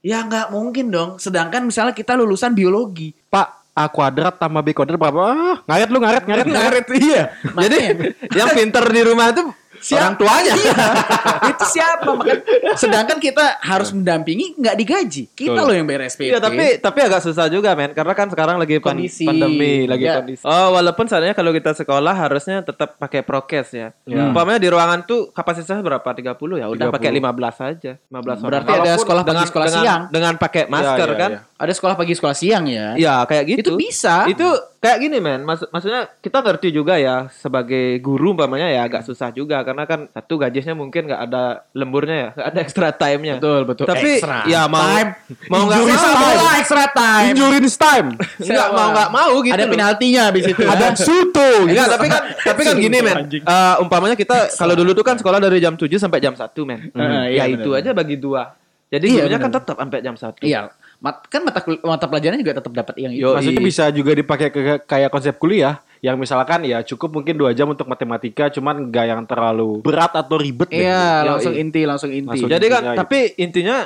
Ya 0.00 0.24
nggak 0.24 0.48
mungkin 0.52 0.88
dong. 0.88 1.20
Sedangkan 1.20 1.68
misalnya 1.68 1.92
kita 1.92 2.16
lulusan 2.16 2.56
biologi. 2.56 3.12
Pak, 3.28 3.76
A 3.76 3.84
kuadrat 3.92 4.40
tambah 4.40 4.64
B 4.64 4.72
kuadrat 4.72 4.96
berapa? 4.96 5.20
Ah, 5.20 5.56
ngaret 5.68 5.88
lu, 5.92 5.98
ngaret, 6.00 6.24
ngaret, 6.24 6.46
ngaret. 6.48 6.86
iya. 6.96 7.22
Jadi 7.44 7.78
yang 8.32 8.48
pinter 8.56 8.84
di 8.88 9.00
rumah 9.04 9.30
itu 9.30 9.44
orang 9.90 10.14
tuanya. 10.14 10.52
Iya. 10.52 10.74
itu 11.50 11.64
siapa? 11.66 12.10
Makanya, 12.10 12.42
sedangkan 12.74 13.18
kita 13.18 13.58
harus 13.60 13.90
mendampingi 13.90 14.54
nggak 14.54 14.76
digaji. 14.76 15.22
Kita 15.30 15.52
Betul. 15.54 15.66
loh 15.66 15.74
yang 15.74 15.86
bayar 15.86 16.02
SPP. 16.06 16.28
Iya 16.28 16.38
tapi 16.38 16.64
tapi 16.78 16.98
agak 17.00 17.20
susah 17.20 17.46
juga 17.46 17.72
men 17.72 17.90
karena 17.90 18.12
kan 18.12 18.26
sekarang 18.26 18.56
lagi 18.56 18.76
pan- 18.78 18.94
Kondisi. 18.94 19.24
pandemi 19.24 19.84
lagi 19.84 20.04
Ya. 20.04 20.18
kondisi. 20.18 20.42
Oh 20.42 20.72
walaupun 20.72 21.04
sebenarnya 21.04 21.32
kalau 21.32 21.50
kita 21.50 21.72
sekolah 21.74 22.14
harusnya 22.14 22.60
tetap 22.60 22.96
pakai 22.96 23.20
prokes 23.20 23.68
ya. 23.70 23.88
Umpamanya 24.04 24.58
di 24.58 24.68
ruangan 24.68 25.02
tuh 25.02 25.30
kapasitasnya 25.30 25.80
berapa 25.80 26.04
30 26.06 26.36
ya 26.56 26.66
udah 26.66 26.86
30. 26.86 26.94
pakai 26.94 27.10
15 27.10 27.56
aja. 27.58 27.92
15 28.02 28.12
orang. 28.38 28.42
Berarti 28.42 28.70
ada 28.70 28.80
Walaupun 28.80 29.00
sekolah 29.00 29.22
pagi, 29.22 29.30
dengan, 29.30 29.46
sekolah 29.46 29.66
dengan, 29.66 29.82
siang. 29.82 30.02
Dengan 30.10 30.32
pakai 30.36 30.62
masker 30.66 30.88
Iya, 31.00 31.10
iya, 31.10 31.20
kan. 31.20 31.30
iya. 31.30 31.40
Ada 31.56 31.72
sekolah 31.74 31.94
pagi, 31.94 32.12
sekolah 32.14 32.36
siang 32.36 32.64
ya. 32.64 32.86
Iya 32.94 33.14
kayak 33.24 33.44
gitu. 33.48 33.60
Itu 33.60 33.72
bisa. 33.76 34.24
Itu 34.26 34.48
kayak 34.80 34.98
gini 34.98 35.20
men. 35.20 35.44
Maksud 35.44 35.68
maksudnya 35.68 36.08
kita 36.24 36.40
ngerti 36.40 36.68
juga 36.72 36.96
ya 36.96 37.28
sebagai 37.28 38.00
guru 38.00 38.32
umpamanya 38.32 38.72
ya 38.72 38.88
agak 38.88 39.04
susah 39.04 39.28
juga 39.30 39.60
karena 39.60 39.84
kan 39.84 40.08
satu 40.10 40.40
gajinya 40.40 40.72
mungkin 40.72 41.04
nggak 41.04 41.22
ada 41.28 41.68
lemburnya 41.76 42.16
ya, 42.16 42.28
nggak 42.32 42.48
ada 42.48 42.58
extra 42.64 42.88
time-nya. 42.90 43.36
Betul, 43.36 43.62
betul. 43.68 43.86
Tapi 43.86 44.10
Extra 44.16 44.48
ya 44.48 44.64
mau 44.66 44.80
time. 44.80 45.10
mau 45.52 45.62
nggak 45.68 45.80
mau 45.84 46.14
bola 46.16 46.52
extra 46.56 46.84
time. 46.88 47.32
Injuries 47.36 47.76
time. 47.76 48.08
nggak 48.48 48.68
mau 48.72 48.88
nggak 48.96 49.10
mau 49.12 49.34
gitu. 49.44 49.54
Ada 49.54 49.64
penaltinya 49.68 50.22
habis 50.32 50.44
itu. 50.48 50.62
Ada 50.64 50.86
suto. 51.06 51.48
Enggak, 51.68 51.86
tapi 51.92 52.06
kan 52.08 52.22
tapi 52.48 52.60
kan 52.64 52.74
gini 52.80 52.98
men. 53.04 53.16
Eh, 53.28 53.74
umpamanya 53.84 54.16
kita 54.16 54.48
kalau 54.56 54.72
dulu 54.72 54.96
tuh 54.96 55.04
kan 55.04 55.20
sekolah 55.20 55.38
dari 55.38 55.60
jam 55.60 55.76
7 55.76 55.86
sampai 56.00 56.24
jam 56.24 56.32
1 56.32 56.48
men. 56.64 56.88
Hmm, 56.96 57.28
ya 57.28 57.44
iya, 57.44 57.44
itu 57.52 57.68
benar. 57.76 57.84
aja 57.84 57.90
bagi 57.92 58.16
dua. 58.16 58.56
Jadi 58.90 59.06
Iya, 59.06 59.22
gurunya 59.22 59.38
kan 59.38 59.50
tetap 59.54 59.76
sampai 59.78 59.98
jam 60.02 60.16
1. 60.18 60.42
Iya. 60.42 60.60
Mat, 61.00 61.24
kan 61.26 61.40
mata 61.40 61.64
mata 61.64 62.04
pelajarannya 62.04 62.38
juga 62.38 62.60
tetap 62.60 62.72
dapat 62.72 62.94
yang 62.96 63.08
itu. 63.10 63.24
Yo, 63.24 63.32
Maksudnya 63.32 63.56
i- 63.56 63.66
bisa 63.66 63.84
juga 63.88 64.12
dipakai 64.12 64.48
ke, 64.48 64.60
kayak 64.84 65.08
konsep 65.08 65.34
kuliah 65.34 65.80
yang 66.00 66.16
misalkan 66.16 66.60
ya 66.62 66.80
cukup 66.82 67.08
mungkin 67.10 67.34
dua 67.34 67.52
jam 67.52 67.66
untuk 67.66 67.84
matematika 67.84 68.48
cuman 68.48 68.88
nggak 68.88 69.04
yang 69.06 69.22
terlalu 69.24 69.80
berat 69.80 70.12
atau 70.12 70.36
ribet. 70.36 70.68
Iya, 70.68 71.24
langsung 71.26 71.52
i- 71.52 71.60
inti, 71.60 71.82
langsung 71.82 72.10
inti. 72.10 72.28
Langsung 72.36 72.48
Jadi 72.48 72.66
kan 72.66 72.82
Intinya 72.84 72.98
tapi 72.98 73.18
intinya 73.34 73.76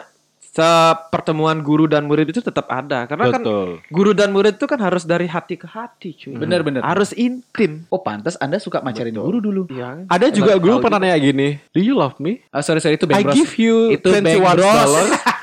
sepertemuan 0.54 1.58
guru 1.60 1.84
dan 1.84 2.06
murid 2.06 2.30
itu 2.30 2.38
tetap 2.38 2.66
ada 2.66 3.06
karena 3.06 3.26
kan 3.28 3.42
Betul. 3.42 3.82
guru 3.90 4.10
dan 4.10 4.30
murid 4.30 4.54
itu 4.54 4.66
kan 4.66 4.78
harus 4.78 5.02
dari 5.02 5.26
hati 5.26 5.54
ke 5.54 5.66
hati 5.66 6.14
cuy. 6.14 6.34
Bener-bener. 6.34 6.78
Harus 6.78 7.10
intim. 7.12 7.90
Oh, 7.90 7.98
pantas 7.98 8.38
Anda 8.38 8.58
suka 8.58 8.78
macarin 8.78 9.12
guru 9.12 9.42
dulu. 9.42 9.66
Iya. 9.68 10.06
Ada 10.06 10.30
juga 10.30 10.54
guru 10.56 10.78
pernah 10.78 11.02
nanya 11.02 11.18
gini, 11.18 11.58
"Do 11.70 11.78
you 11.78 11.94
love 11.94 12.18
me?" 12.18 12.46
Ah, 12.48 12.62
sorry, 12.62 12.78
sorry 12.78 12.94
itu 12.94 13.06
I 13.06 13.10
Bank 13.12 13.26
Bros. 13.26 13.34
give 13.34 13.52
you 13.56 13.74
itu 13.92 14.06
Bank 14.08 14.22
21 14.24 14.54
Bros. 14.54 14.78
dollar. 14.78 15.06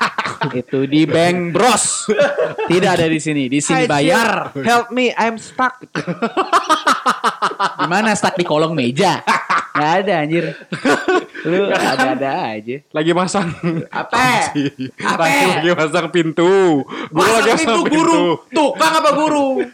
itu 0.62 0.78
di 0.90 1.06
Bank 1.06 1.54
Bros. 1.54 2.10
Tidak 2.66 2.90
ada 2.90 3.06
di 3.06 3.20
sini. 3.22 3.46
Di 3.46 3.60
sini 3.62 3.86
bayar. 3.86 4.54
Help 4.58 4.90
me, 4.90 5.14
I'm 5.14 5.38
stuck. 5.38 5.82
Di 7.78 7.86
mana 7.86 8.14
stuck 8.18 8.34
di 8.34 8.44
kolong 8.46 8.74
meja? 8.74 9.22
Gak 9.72 9.92
ada 10.04 10.12
anjir. 10.20 10.52
Lu 11.48 11.64
ada-ada 11.72 12.54
aja. 12.54 12.76
Lagi 12.92 13.12
masang 13.16 13.48
Apa? 13.88 14.52
Apa? 15.00 15.24
lagi 15.24 15.70
masang 15.72 16.06
pintu. 16.12 16.84
Lagi 16.84 17.10
Masang 17.16 17.56
pintu 17.56 17.80
guru. 17.88 18.22
Tukang 18.52 18.92
apa 19.00 19.10
guru? 19.16 19.64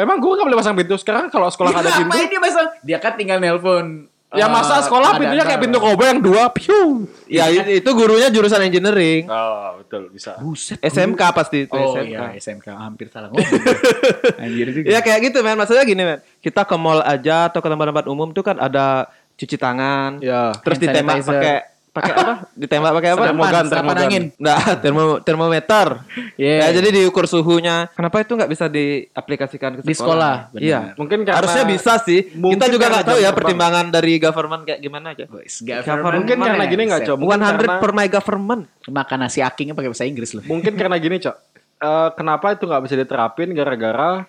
Emang 0.00 0.18
guru 0.18 0.40
nggak 0.40 0.46
boleh 0.48 0.58
pasang 0.58 0.74
pintu 0.74 0.96
sekarang 0.96 1.28
kalau 1.28 1.52
sekolah 1.52 1.70
nggak 1.76 1.84
ada 1.84 1.92
pintu. 2.00 2.10
Ngapain 2.16 2.28
dia 2.32 2.40
masang? 2.40 2.68
Dia 2.80 2.98
kan 2.98 3.12
tinggal 3.14 3.38
nelpon. 3.44 4.08
Ya 4.34 4.46
masa 4.46 4.74
eh, 4.74 4.82
sekolah 4.82 5.08
ada 5.08 5.18
pintunya 5.18 5.42
kayak 5.42 5.56
antar. 5.56 5.66
pintu 5.66 5.78
kobo 5.80 6.02
yang 6.02 6.20
dua, 6.20 6.42
piu. 6.48 7.06
ya 7.24 7.44
i- 7.46 7.78
itu 7.78 7.90
gurunya 7.90 8.28
jurusan 8.28 8.60
engineering. 8.60 9.26
Oh, 9.26 9.78
betul 9.78 10.08
bisa. 10.08 10.34
Buset. 10.36 10.78
SMK 10.78 11.22
pasti 11.30 11.64
itu 11.64 11.72
Oh 11.72 11.94
SMK. 11.94 12.08
iya 12.08 12.34
SMK 12.34 12.66
hampir 12.70 13.06
salah 13.08 13.28
ngomong. 13.28 13.44
Anjir 14.42 14.66
juga. 14.70 14.86
Ya 14.86 15.00
kayak 15.00 15.20
gitu 15.24 15.38
men, 15.40 15.54
maksudnya 15.54 15.82
gini 15.82 16.02
men. 16.02 16.18
Kita 16.38 16.62
ke 16.62 16.74
mall 16.74 17.00
aja 17.00 17.46
atau 17.46 17.58
ke 17.58 17.66
tempat-tempat 17.66 18.04
umum 18.06 18.30
tuh 18.30 18.42
kan 18.42 18.56
ada 18.56 19.06
cuci 19.34 19.54
tangan. 19.54 20.18
Ya. 20.18 20.54
Terus 20.60 20.78
ditembak 20.78 21.22
pakai 21.22 21.56
pakai 21.94 22.12
apa? 22.12 22.32
Ditembak 22.60 22.92
pakai 22.98 23.10
apa? 23.14 23.24
Termogan, 23.30 23.64
termogan. 23.70 24.02
angin. 24.04 24.24
Nah, 24.36 24.58
termo, 24.82 25.02
termometer. 25.22 25.86
Yeah. 26.34 26.66
Ya, 26.66 26.82
jadi 26.82 26.90
diukur 26.90 27.24
suhunya. 27.24 27.88
Kenapa 27.94 28.20
itu 28.20 28.34
nggak 28.34 28.50
bisa 28.50 28.66
diaplikasikan 28.66 29.78
ke 29.78 29.80
sekolah? 29.80 29.88
Di 29.88 29.94
sekolah, 29.94 30.34
benar. 30.50 30.62
Iya. 30.66 30.80
Mungkin 30.98 31.18
karena- 31.22 31.38
harusnya 31.38 31.64
bisa 31.64 31.92
sih. 32.02 32.34
mungkin 32.34 32.58
Kita 32.58 32.66
juga 32.68 32.86
nggak 32.90 33.06
tahu 33.06 33.16
jam 33.16 33.22
ya 33.22 33.30
terbang. 33.30 33.38
pertimbangan 33.38 33.84
dari 33.88 34.12
government 34.18 34.62
kayak 34.66 34.80
gimana 34.82 35.06
aja. 35.14 35.24
Guys, 35.30 35.54
Mungkin 35.94 36.36
karena 36.36 36.64
gini 36.66 36.82
nggak, 36.90 37.00
Cok? 37.06 37.16
Mungkin 37.16 37.40
100 37.40 37.48
karena- 37.62 37.78
per 37.78 37.90
my 37.94 38.08
government. 38.10 38.62
Makan 38.84 39.18
nasi 39.22 39.40
akingnya 39.40 39.72
pakai 39.72 39.88
bahasa 39.88 40.04
Inggris 40.04 40.34
loh. 40.34 40.42
Mungkin 40.44 40.74
karena 40.74 40.98
gini, 40.98 41.16
Cok. 41.22 41.36
Eh, 41.78 42.08
kenapa 42.18 42.52
itu 42.52 42.66
nggak 42.66 42.82
bisa 42.82 42.94
diterapin 42.98 43.54
gara-gara 43.54 44.24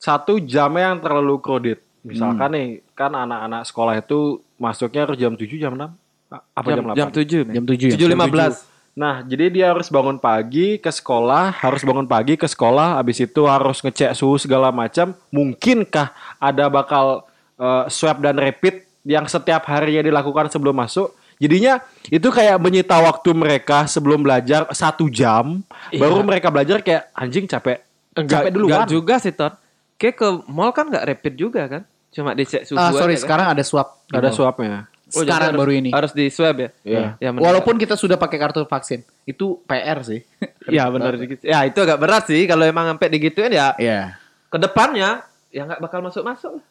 satu 0.00 0.40
jamnya 0.40 0.92
yang 0.92 0.98
terlalu 0.98 1.36
crowded. 1.38 1.78
Misalkan 2.00 2.48
nih, 2.56 2.68
kan 2.96 3.12
anak-anak 3.12 3.68
sekolah 3.68 4.00
itu 4.00 4.40
masuknya 4.56 5.04
harus 5.04 5.20
jam 5.20 5.36
7, 5.36 5.60
jam 5.60 5.76
6. 5.76 5.92
Apa 6.30 6.68
jam, 6.70 6.84
8? 6.94 6.96
Jam 6.96 7.08
7. 7.10 7.50
Jam 7.50 7.64
7 7.66 7.90
ya? 7.90 7.96
7.15. 7.98 8.70
Nah, 8.90 9.22
jadi 9.22 9.44
dia 9.48 9.66
harus 9.70 9.86
bangun 9.86 10.18
pagi 10.18 10.76
ke 10.76 10.90
sekolah, 10.90 11.54
harus 11.62 11.82
bangun 11.86 12.04
pagi 12.04 12.34
ke 12.34 12.46
sekolah, 12.46 12.98
habis 12.98 13.22
itu 13.22 13.46
harus 13.46 13.78
ngecek 13.80 14.14
suhu 14.18 14.36
segala 14.36 14.74
macam. 14.74 15.14
Mungkinkah 15.30 16.10
ada 16.38 16.66
bakal 16.66 17.24
eh, 17.56 17.84
swab 17.86 18.18
dan 18.22 18.36
rapid 18.36 18.82
yang 19.06 19.24
setiap 19.30 19.64
harinya 19.70 20.04
dilakukan 20.04 20.50
sebelum 20.50 20.74
masuk? 20.74 21.14
Jadinya 21.40 21.80
itu 22.12 22.28
kayak 22.28 22.60
menyita 22.60 23.00
waktu 23.00 23.32
mereka 23.32 23.88
sebelum 23.88 24.20
belajar 24.20 24.68
satu 24.76 25.08
jam, 25.08 25.64
baru 25.88 26.20
mereka 26.20 26.52
belajar 26.52 26.84
kayak 26.84 27.08
anjing 27.16 27.48
capek, 27.48 27.80
capek 28.12 28.52
duluan. 28.52 28.84
Enggak 28.84 28.92
juga 28.92 29.14
sih, 29.16 29.32
Ton. 29.32 29.56
Kayak 29.96 30.14
ke 30.20 30.28
mall 30.52 30.76
kan 30.76 30.92
nggak 30.92 31.04
rapid 31.08 31.34
juga 31.40 31.64
kan? 31.64 31.82
Cuma 32.12 32.36
dicek 32.36 32.68
suhu 32.68 32.76
Ah, 32.76 32.92
sorry, 32.92 33.16
aja, 33.16 33.22
kan? 33.22 33.24
sekarang 33.24 33.46
ada 33.56 33.62
swab. 33.64 33.88
Ada 34.12 34.28
swabnya. 34.34 34.89
Oh, 35.10 35.22
sekarang 35.22 35.52
harus- 35.52 35.60
baru 35.60 35.72
ini. 35.74 35.90
Harus 35.90 36.12
di 36.12 36.30
swab 36.30 36.56
ya? 36.56 36.70
Iya. 36.82 37.18
Ya. 37.18 37.30
Walaupun 37.30 37.74
kita 37.76 37.94
sudah 37.94 38.14
pakai 38.14 38.38
kartu 38.38 38.62
vaksin, 38.62 39.02
itu 39.24 39.58
PR 39.64 39.98
sih. 40.00 40.22
ya 40.70 40.86
benar 40.86 41.14
dikit. 41.14 41.42
Ya 41.42 41.66
itu 41.66 41.76
agak 41.76 41.98
berat 41.98 42.24
sih 42.26 42.46
kalau 42.46 42.62
emang 42.62 42.86
sampai 42.88 43.10
digituin 43.10 43.50
ya 43.50 43.74
Iya. 43.74 44.14
ke 44.46 44.56
depannya 44.56 45.22
ya 45.50 45.66
nggak 45.66 45.80
bakal 45.80 46.00
masuk-masuk. 46.00 46.62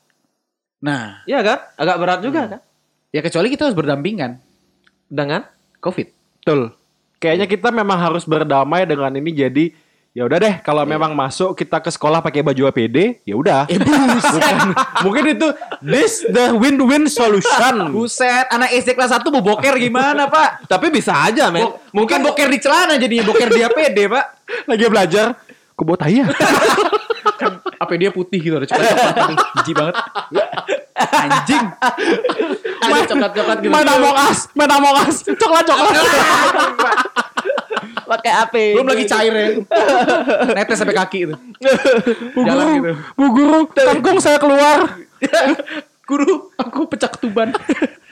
Nah, 0.79 1.19
Iya 1.27 1.43
kan? 1.43 1.59
Agak 1.75 1.97
berat 1.99 2.19
juga 2.23 2.41
kan? 2.47 2.59
ya 3.09 3.19
kecuali 3.19 3.51
kita 3.51 3.67
harus 3.67 3.75
berdampingan. 3.75 4.39
Dengan 5.05 5.41
Covid. 5.79 6.07
Betul. 6.39 6.71
Kayaknya 7.17 7.47
kita 7.49 7.69
memang 7.69 7.99
harus 7.99 8.23
berdamai 8.23 8.85
dengan 8.85 9.11
ini 9.11 9.33
jadi 9.33 9.65
ya 10.09 10.25
udah 10.25 10.37
deh 10.41 10.55
kalau 10.65 10.83
memang 10.83 11.13
masuk 11.13 11.53
kita 11.53 11.77
ke 11.77 11.87
sekolah 11.87 12.19
pakai 12.19 12.41
baju 12.41 12.67
APD 12.67 13.21
ya 13.23 13.35
udah. 13.37 13.69
Bukan, 13.69 14.55
mungkin 15.05 15.23
itu 15.31 15.47
this 15.79 16.25
the 16.25 16.49
win-win 16.51 17.05
solution. 17.05 17.93
Buset, 17.93 18.49
anak 18.49 18.73
SD 18.73 18.97
kelas 18.97 19.13
1 19.13 19.21
mau 19.29 19.43
boker 19.45 19.77
gimana, 19.77 20.25
Pak? 20.25 20.65
tapi 20.65 20.89
bisa 20.89 21.13
aja, 21.13 21.47
men. 21.49 21.65
Bo- 21.69 21.77
mungkin 21.93 22.19
boker 22.21 22.49
di 22.49 22.59
celana 22.59 22.97
jadinya 22.97 23.23
boker 23.25 23.49
di 23.49 23.61
APD, 23.61 23.97
Pak. 24.09 24.25
Lagi 24.65 24.85
belajar, 24.89 25.25
kok 25.73 25.83
bawa 25.85 25.97
tai 25.97 26.19
ya? 26.19 26.25
Kan 27.37 27.61
APD 27.77 28.09
putih 28.09 28.39
gitu, 28.41 28.55
ada 28.57 28.65
coklat-coklat. 28.65 29.15
Jijik 29.61 29.75
banget. 29.77 29.95
Anjing. 30.99 31.65
Ada 32.81 33.01
coklat-coklat 33.07 33.57
gitu. 33.61 33.71
Main 33.71 33.87
Among 33.87 34.17
Us, 34.27 34.39
main 34.51 34.71
Among 34.73 34.95
Us, 35.05 35.17
coklat-coklat. 35.23 35.93
Pakai 38.09 38.31
AP. 38.33 38.55
Belum 38.73 38.89
lagi 38.89 39.05
cair 39.05 39.33
ya. 39.37 39.47
Netes 40.57 40.81
sampai 40.81 40.97
kaki 40.97 41.29
itu. 41.29 41.35
Bu 42.33 42.41
Jalan 42.41 42.65
guru, 42.65 42.73
gitu. 42.73 42.91
Bu 43.13 43.25
guru, 43.29 43.59
kangkung 43.69 44.17
saya 44.17 44.41
keluar. 44.41 44.97
Guru, 46.09 46.49
aku 46.57 46.89
pecah 46.89 47.05
ketuban. 47.05 47.53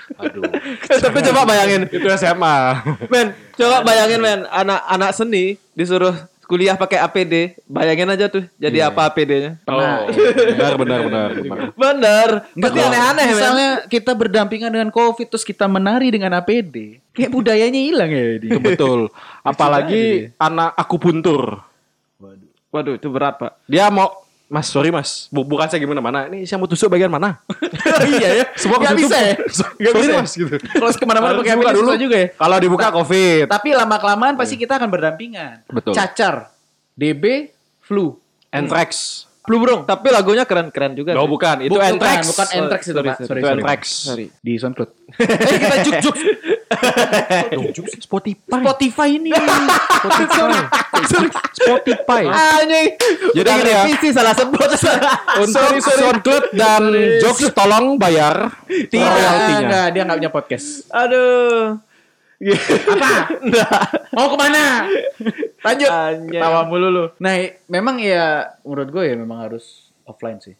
tapi 1.01 1.19
coba 1.25 1.49
bayangin, 1.49 1.89
Itu 1.89 2.05
SMA. 2.13 2.85
men. 3.09 3.33
Coba 3.57 3.81
bayangin, 3.81 4.21
men. 4.21 4.39
Anak-anak 4.53 5.17
seni 5.17 5.57
disuruh 5.73 6.13
kuliah 6.47 6.79
pakai 6.79 7.03
APD. 7.03 7.59
Bayangin 7.67 8.09
aja 8.09 8.31
tuh, 8.31 8.47
jadi 8.55 8.87
apa 8.87 9.11
APD-nya? 9.11 9.59
Oh, 9.67 10.07
benar 10.09 10.73
benar 10.79 10.99
benar. 11.05 11.29
benar. 11.43 12.29
Bener. 12.55 12.63
Pasti 12.63 12.79
aneh-aneh. 12.79 13.25
Misalnya 13.35 13.69
kita 13.85 14.11
berdampingan 14.15 14.71
dengan 14.71 14.89
COVID 14.89 15.27
terus 15.27 15.43
kita 15.43 15.67
menari 15.67 16.09
dengan 16.09 16.33
APD. 16.39 17.03
Kayak 17.11 17.31
budayanya 17.35 17.81
hilang 17.83 18.09
ya 18.09 18.23
ini. 18.39 18.47
Itu 18.47 18.59
betul. 18.63 18.99
Apalagi 19.43 20.31
anak 20.39 20.73
akupuntur. 20.79 21.67
Waduh, 22.67 22.99
itu 22.99 23.07
berat, 23.07 23.39
Pak. 23.39 23.63
Dia 23.65 23.87
mau 23.87 24.26
Mas, 24.47 24.71
sorry 24.71 24.95
mas, 24.95 25.27
Bu- 25.27 25.43
bukan 25.43 25.67
saya 25.67 25.75
gimana 25.77 25.99
mana. 25.99 26.31
Ini 26.31 26.47
saya 26.47 26.55
mau 26.55 26.71
tusuk 26.71 26.87
bagian 26.87 27.11
mana? 27.11 27.43
iya 28.15 28.29
ya. 28.31 28.45
Semua 28.55 28.79
Nggak 28.79 28.95
bisa 28.95 29.17
ya. 29.19 29.33
Nggak 29.83 29.91
Sorry 29.91 29.99
bisa 29.99 30.11
ya? 30.11 30.19
mas, 30.23 30.31
gitu. 30.33 30.55
Kalau 30.55 30.87
ke 30.89 31.03
mana-mana 31.03 31.31
pakai 31.35 31.51
APD 31.51 31.67
dulu. 31.75 31.91
juga 31.99 32.15
ya. 32.15 32.27
Kalau 32.31 32.57
dibuka 32.57 32.87
covid. 32.89 33.45
Tapi 33.51 33.69
lama 33.75 33.95
kelamaan 33.99 34.33
pasti 34.39 34.55
kita 34.55 34.79
akan 34.79 34.87
berdampingan. 34.87 35.67
Betul. 35.67 35.91
Cacar, 35.91 36.55
DB, 36.95 37.51
flu. 37.77 38.15
Anthrax. 38.47 39.23
Flu 39.43 39.63
burung, 39.63 39.87
tapi 39.87 40.11
lagunya 40.11 40.43
keren-keren 40.43 40.91
juga. 40.91 41.15
Oh 41.15 41.23
bukan, 41.23 41.63
itu 41.63 41.79
anthrax. 41.79 42.27
Bukan 42.27 42.47
anthrax 42.51 42.81
itu, 42.83 42.95
Sorry, 42.95 43.07
Pak. 43.07 43.15
sorry, 43.15 43.27
Sorry, 43.27 43.39
Itu 43.39 43.47
sorry. 43.47 43.55
anthrax. 43.55 43.81
Sorry. 43.87 44.25
Di 44.43 44.53
SoundCloud. 44.59 44.89
Eh, 45.47 45.57
kita 45.57 45.75
juk-juk. 45.87 46.15
Spotify. 48.03 48.59
Spotify 48.59 49.07
ini. 49.15 49.29
Spotify. 49.31 50.59
Spotify. 51.55 52.23
Anjing. 52.27 52.87
Jadi 53.35 53.49
gini 53.49 53.71
ya. 53.71 54.11
Salah 54.13 54.35
sebut. 54.35 54.69
Untuk 55.43 55.71
SoundCloud 55.83 56.43
dan 56.53 56.83
Jokes 57.23 57.51
tolong 57.53 57.95
bayar 57.95 58.51
Tidak, 58.67 58.99
enggak, 59.63 59.85
dia 59.95 60.01
enggak 60.03 60.17
punya 60.19 60.31
podcast. 60.31 60.87
Aduh. 60.91 61.79
Apa? 62.37 63.13
Mau 64.13 64.27
ke 64.29 64.37
mana? 64.37 64.85
Lanjut. 65.65 65.89
Anjay. 65.89 66.41
Tawa 66.41 66.69
mulu 66.69 66.87
lu. 66.93 67.05
Nah, 67.17 67.33
memang 67.65 67.97
ya 67.97 68.53
menurut 68.61 68.89
gue 68.93 69.03
ya 69.09 69.15
memang 69.17 69.39
harus 69.49 69.89
offline 70.05 70.37
sih. 70.37 70.55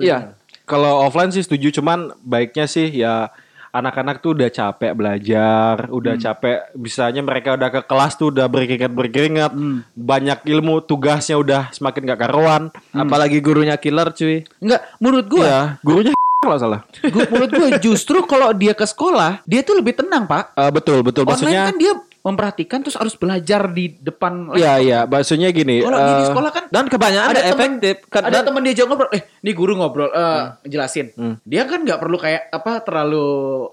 Iya. 0.00 0.32
nggak? 0.32 0.36
Kalau 0.64 1.02
offline 1.02 1.34
sih 1.34 1.42
setuju, 1.42 1.82
cuman 1.82 2.14
baiknya 2.22 2.70
sih 2.70 2.88
ya 2.94 3.34
anak-anak 3.70 4.18
tuh 4.18 4.32
udah 4.32 4.48
capek 4.48 4.92
belajar, 4.92 5.88
udah 5.88 6.14
capek 6.14 6.56
bisanya 6.74 7.20
mereka 7.20 7.54
udah 7.54 7.68
ke 7.68 7.80
kelas 7.82 8.14
tuh 8.14 8.28
udah 8.28 8.44
berkeringat 8.44 8.90
berkeringat, 8.90 9.52
banyak 9.92 10.38
ilmu 10.44 10.80
tugasnya 10.80 11.34
udah 11.34 11.62
semakin 11.70 12.04
gak 12.04 12.20
karuan. 12.20 12.62
Apalagi 12.90 13.38
gurunya 13.38 13.74
killer, 13.74 14.10
cuy. 14.10 14.42
Enggak, 14.58 14.80
menurut 14.96 15.26
gue, 15.26 15.42
Ya, 15.42 15.78
gurunya 15.80 16.12
kalau 16.40 16.56
salah. 16.56 16.80
gu- 17.00 17.28
menurut 17.28 17.50
gue 17.50 17.68
justru 17.80 18.24
kalau 18.24 18.50
dia 18.50 18.72
ke 18.72 18.82
sekolah, 18.82 19.44
dia 19.44 19.60
tuh 19.60 19.76
lebih 19.76 19.94
tenang, 19.94 20.24
Pak. 20.24 20.52
Eh, 20.52 20.70
betul 20.70 21.00
betul 21.00 21.22
Online 21.22 21.36
maksudnya. 21.36 21.62
kan 21.64 21.76
dia 21.76 21.92
memperhatikan 22.20 22.84
terus 22.84 23.00
harus 23.00 23.16
belajar 23.16 23.64
di 23.72 23.96
depan 23.96 24.52
Iya 24.52 24.72
iya, 24.80 24.98
maksudnya 25.08 25.48
gini. 25.56 25.80
Kalau 25.80 25.96
dia 25.96 26.14
di 26.20 26.24
eh, 26.24 26.28
sekolah 26.28 26.50
kan 26.52 26.64
Dan 26.68 26.84
kebanyakan 26.92 27.32
ada 27.32 27.42
efektif. 27.48 27.94
Kan, 28.12 28.22
ada 28.28 28.44
teman 28.44 28.60
dia 28.60 28.84
ngobrol, 28.84 29.08
eh, 29.16 29.22
ini 29.40 29.50
guru 29.56 29.72
ngobrol, 29.80 30.12
eh, 30.12 30.42
jelasin. 30.68 31.16
Hmm. 31.16 31.40
Dia 31.48 31.64
kan 31.64 31.80
nggak 31.80 31.96
perlu 31.96 32.20
kayak 32.20 32.52
apa 32.52 32.84
terlalu 32.84 33.26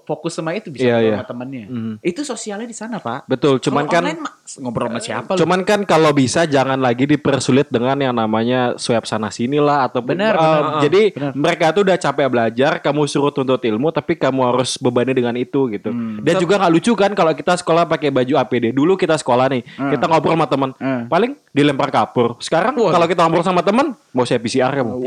fokus 0.08 0.32
sama 0.40 0.56
itu 0.56 0.72
bisa 0.72 0.88
ngobrol 0.88 1.04
iya. 1.04 1.16
sama 1.20 1.28
temennya. 1.28 1.66
Hmm. 1.68 1.94
Itu 2.00 2.20
sosialnya 2.24 2.64
di 2.64 2.76
sana, 2.76 2.96
Pak. 3.02 3.28
Betul, 3.28 3.60
cuman 3.60 3.84
kan 3.84 4.02
online 4.08 4.22
ngobrol 4.56 4.88
sama 4.88 5.00
siapa 5.04 5.30
lu? 5.36 5.38
Cuman 5.44 5.60
kan 5.68 5.80
kalau 5.84 6.10
bisa 6.16 6.48
jangan 6.48 6.80
lagi 6.80 7.04
dipersulit 7.04 7.68
dengan 7.68 8.00
yang 8.00 8.16
namanya 8.16 8.80
swab 8.80 9.04
sana 9.04 9.28
sini 9.28 9.60
lah 9.60 9.84
atau 9.92 10.00
Benar, 10.00 10.34
eh, 10.34 10.40
benar. 10.40 10.62
Jadi 10.88 11.02
Benar. 11.12 11.32
mereka 11.36 11.66
tuh 11.76 11.82
udah 11.84 11.98
capek 12.00 12.28
belajar, 12.32 12.72
kamu 12.80 13.04
suruh 13.04 13.28
tuntut 13.28 13.60
ilmu 13.60 13.92
tapi 13.92 14.16
kamu 14.16 14.40
harus 14.40 14.80
bebani 14.80 15.12
dengan 15.12 15.36
itu 15.36 15.68
gitu. 15.68 15.92
Hmm. 15.92 16.24
Dan 16.24 16.40
juga 16.40 16.56
nggak 16.56 16.72
lucu 16.72 16.92
kan 16.96 17.12
kalau 17.12 17.36
kita 17.36 17.60
sekolah 17.60 17.84
pakai 17.84 18.08
baju 18.08 18.37
APD. 18.38 18.70
Dulu 18.70 18.94
kita 18.94 19.14
sekolah 19.14 19.50
nih, 19.50 19.62
kita 19.66 20.04
ngobrol 20.04 20.34
sama 20.34 20.46
teman, 20.46 20.70
Hmm. 20.78 21.04
paling 21.06 21.34
dilempar 21.50 21.88
kapur. 21.88 22.38
Sekarang 22.38 22.74
kalau 22.74 23.06
kita 23.06 23.20
ngobrol 23.22 23.42
sama 23.42 23.60
teman, 23.60 23.92
mau 24.10 24.22
saya 24.22 24.38
PCR 24.38 24.70
kamu. 24.74 25.02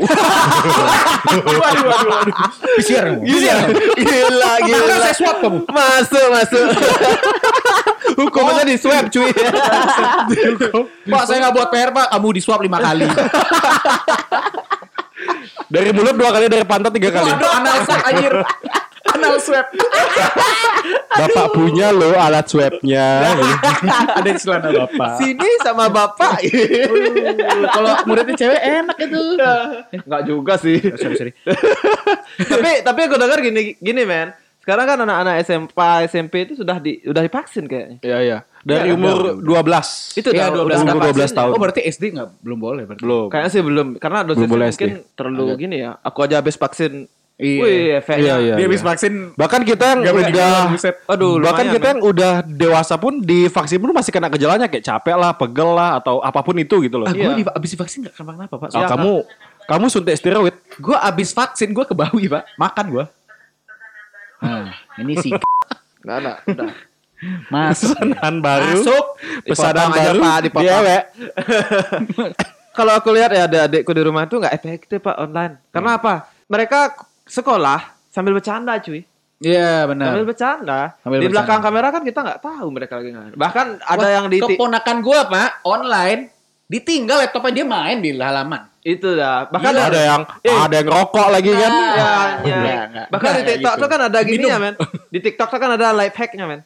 PCR 2.76 3.04
kamu. 3.08 3.22
Gila, 3.96 4.50
gila, 4.60 4.94
saya 5.00 5.14
swab 5.14 5.36
kamu. 5.40 5.58
Masuk, 5.66 6.26
masuk. 6.30 6.66
Hukumannya 8.18 8.64
di 8.66 8.76
swab, 8.76 9.08
cuy. 9.08 9.32
Pak, 11.06 11.22
saya 11.24 11.38
nggak 11.40 11.54
buat 11.54 11.68
PR, 11.70 11.90
Pak. 11.90 12.06
Kamu 12.12 12.28
di 12.30 12.40
swab 12.40 12.60
lima 12.60 12.78
kali. 12.78 13.06
dari 15.66 15.90
mulut 15.90 16.12
dua 16.12 16.30
kali, 16.30 16.46
dari 16.46 16.64
pantat 16.64 16.92
tiga 16.92 17.08
kali. 17.08 17.30
Waduh, 17.30 17.50
anal 17.52 17.76
swab 17.82 18.00
anjir. 18.04 18.34
Anal 19.22 19.38
swab. 19.38 19.66
Bapak 21.22 21.46
punya 21.52 21.88
loh 21.90 22.10
alat 22.12 22.42
swabnya. 22.44 23.22
Ada 24.18 24.26
di 24.26 24.36
celana 24.36 24.68
Bapak. 24.68 25.14
Sini 25.16 25.48
sama 25.60 25.86
bapak. 25.86 26.42
Kalau 27.74 27.92
muridnya 28.04 28.34
cewek 28.34 28.60
enak 28.60 28.96
itu. 28.98 29.20
Enggak 29.94 30.22
juga 30.24 30.54
sih. 30.56 30.78
sorry, 30.92 31.14
sorry. 31.14 31.32
tapi 32.42 32.70
tapi 32.82 33.00
aku 33.02 33.14
dengar 33.14 33.38
gini 33.38 33.76
gini 33.76 34.02
men. 34.02 34.32
Sekarang 34.58 34.86
kan 34.86 34.98
anak-anak 35.00 35.42
SMP 35.42 35.74
SMP 36.06 36.34
itu 36.40 36.54
sudah 36.54 36.78
di 36.78 37.02
udah 37.02 37.18
divaksin 37.20 37.66
kayaknya. 37.66 37.98
Iya 38.00 38.18
iya. 38.20 38.38
Dari 38.62 38.88
Ya, 38.88 38.94
umur 38.94 39.42
12. 39.42 40.14
Itu 40.14 40.30
Iya, 40.30 40.48
udah- 40.48 40.78
12 40.78 40.78
udah 40.80 40.94
umur 40.94 41.02
vaksin 41.02 41.18
12 41.18 41.18
ya? 41.20 41.34
tahun. 41.34 41.50
Oh, 41.50 41.58
berarti 41.58 41.80
SD 41.82 42.04
nggak 42.14 42.28
belum 42.40 42.58
boleh 42.60 42.82
berarti. 42.84 43.02
Belum. 43.02 43.26
Kayaknya 43.26 43.50
sih 43.50 43.60
belum 43.60 43.86
karena 43.98 44.18
dosis 44.22 44.38
Belum 44.38 44.50
boleh 44.50 44.66
mungkin 44.70 44.90
SD. 44.96 45.14
terlalu 45.14 45.44
gini 45.56 45.76
ya. 45.78 45.90
Aku 46.00 46.18
aja 46.20 46.38
habis 46.38 46.54
vaksin. 46.54 47.10
Iya. 47.42 47.58
Wih, 47.58 47.86
efeknya. 47.98 48.22
Iya, 48.22 48.34
iya. 48.38 48.54
Dia 48.54 48.66
habis 48.70 48.82
vaksin 48.86 49.34
Bahkan 49.34 49.60
kita 49.66 49.84
yang 49.90 50.00
Nggak 50.06 50.14
udah 50.30 50.52
buset. 50.70 50.94
Aduh, 51.10 51.42
bahkan 51.42 51.66
lumayan, 51.66 51.74
kita 51.74 51.86
yang 51.90 52.00
udah 52.06 52.32
dewasa 52.46 52.94
pun 52.94 53.18
divaksin 53.18 53.82
pun 53.82 53.90
masih 53.90 54.14
kena 54.14 54.30
gejalanya 54.30 54.70
kayak 54.70 54.86
capek 54.86 55.16
lah, 55.18 55.34
pegel 55.34 55.74
lah 55.74 55.98
atau 55.98 56.22
apa 56.22 56.38
pun 56.38 56.54
itu 56.54 56.86
gitu 56.86 57.02
loh. 57.02 57.10
Ah, 57.10 57.14
Iya. 57.18 57.34
gue 57.34 57.34
di, 57.42 57.44
abis 57.50 57.70
divaksin 57.74 58.06
gak 58.06 58.14
kenapa-napa, 58.14 58.54
Pak. 58.62 58.68
Ah, 58.78 58.86
kamu 58.86 59.12
kamu 59.66 59.84
suntik 59.90 60.14
steroid. 60.14 60.54
Gue 60.78 60.94
abis 60.94 61.34
vaksin, 61.34 61.74
gue 61.74 61.82
ke 61.82 61.94
Bawi, 61.98 62.30
Pak. 62.30 62.42
Makan 62.54 62.86
gue. 62.94 63.04
Nah, 64.38 64.70
ini 65.02 65.14
sih. 65.18 65.34
Enggak 66.06 66.16
ada, 66.22 66.32
udah. 66.46 66.70
Masuk. 67.50 67.94
Pesanan 67.94 68.34
baru. 68.42 68.70
Masuk. 68.78 69.04
Pesanan 69.46 69.88
aja, 69.90 70.10
baru. 70.10 70.20
Pak, 70.22 70.36
dipotong. 70.46 70.82
Iya. 70.82 71.00
Kalau 72.76 72.92
aku 72.96 73.12
lihat 73.12 73.30
ya 73.36 73.44
ada 73.44 73.58
adikku 73.68 73.92
di 73.92 74.00
rumah 74.00 74.24
tuh 74.24 74.40
nggak 74.40 74.56
efektif 74.56 75.04
pak 75.04 75.20
online. 75.20 75.60
Karena 75.68 76.00
apa? 76.00 76.24
Mereka 76.48 76.96
sekolah 77.32 77.80
sambil 78.12 78.36
bercanda 78.36 78.76
cuy. 78.76 79.08
Iya, 79.42 79.90
benar. 79.90 80.14
Sambil 80.14 80.26
bercanda. 80.28 80.80
Sambil 81.02 81.18
di 81.18 81.26
bercanda. 81.26 81.34
belakang 81.34 81.60
kamera 81.64 81.88
kan 81.90 82.02
kita 82.06 82.20
nggak 82.22 82.40
tahu 82.44 82.66
mereka 82.70 82.92
lagi 83.00 83.10
ngapain. 83.10 83.34
Bahkan 83.34 83.66
ada 83.82 84.08
yang 84.12 84.26
di 84.30 84.38
Keponakan 84.38 84.96
gue, 85.02 85.20
Pak, 85.26 85.50
online. 85.66 86.20
Ditinggal 86.70 87.26
laptopnya 87.26 87.52
dia 87.52 87.66
main 87.68 87.98
di 88.00 88.16
halaman. 88.16 88.70
itu 88.82 89.14
dah. 89.14 89.46
Bahkan 89.46 89.72
ada 89.78 90.00
yang 90.02 90.22
ada 90.42 90.74
yang 90.74 90.88
rokok 90.90 91.28
lagi 91.30 91.54
kan. 91.54 91.70
Ya, 91.70 91.78
ya. 91.94 92.14
Enggak, 92.42 92.82
enggak. 92.90 93.06
Bahkan 93.14 93.30
di 93.30 93.34
Enggak, 93.38 93.46
TikTok 93.54 93.74
gitu. 93.74 93.82
tuh 93.82 93.88
kan 93.90 94.00
ada 94.10 94.18
gini 94.26 94.44
ya 94.46 94.58
men. 94.58 94.74
Di 95.06 95.18
TikTok 95.22 95.48
tuh 95.54 95.60
kan 95.62 95.70
ada 95.78 95.86
live 95.94 96.16
hacknya 96.18 96.44
men. 96.50 96.60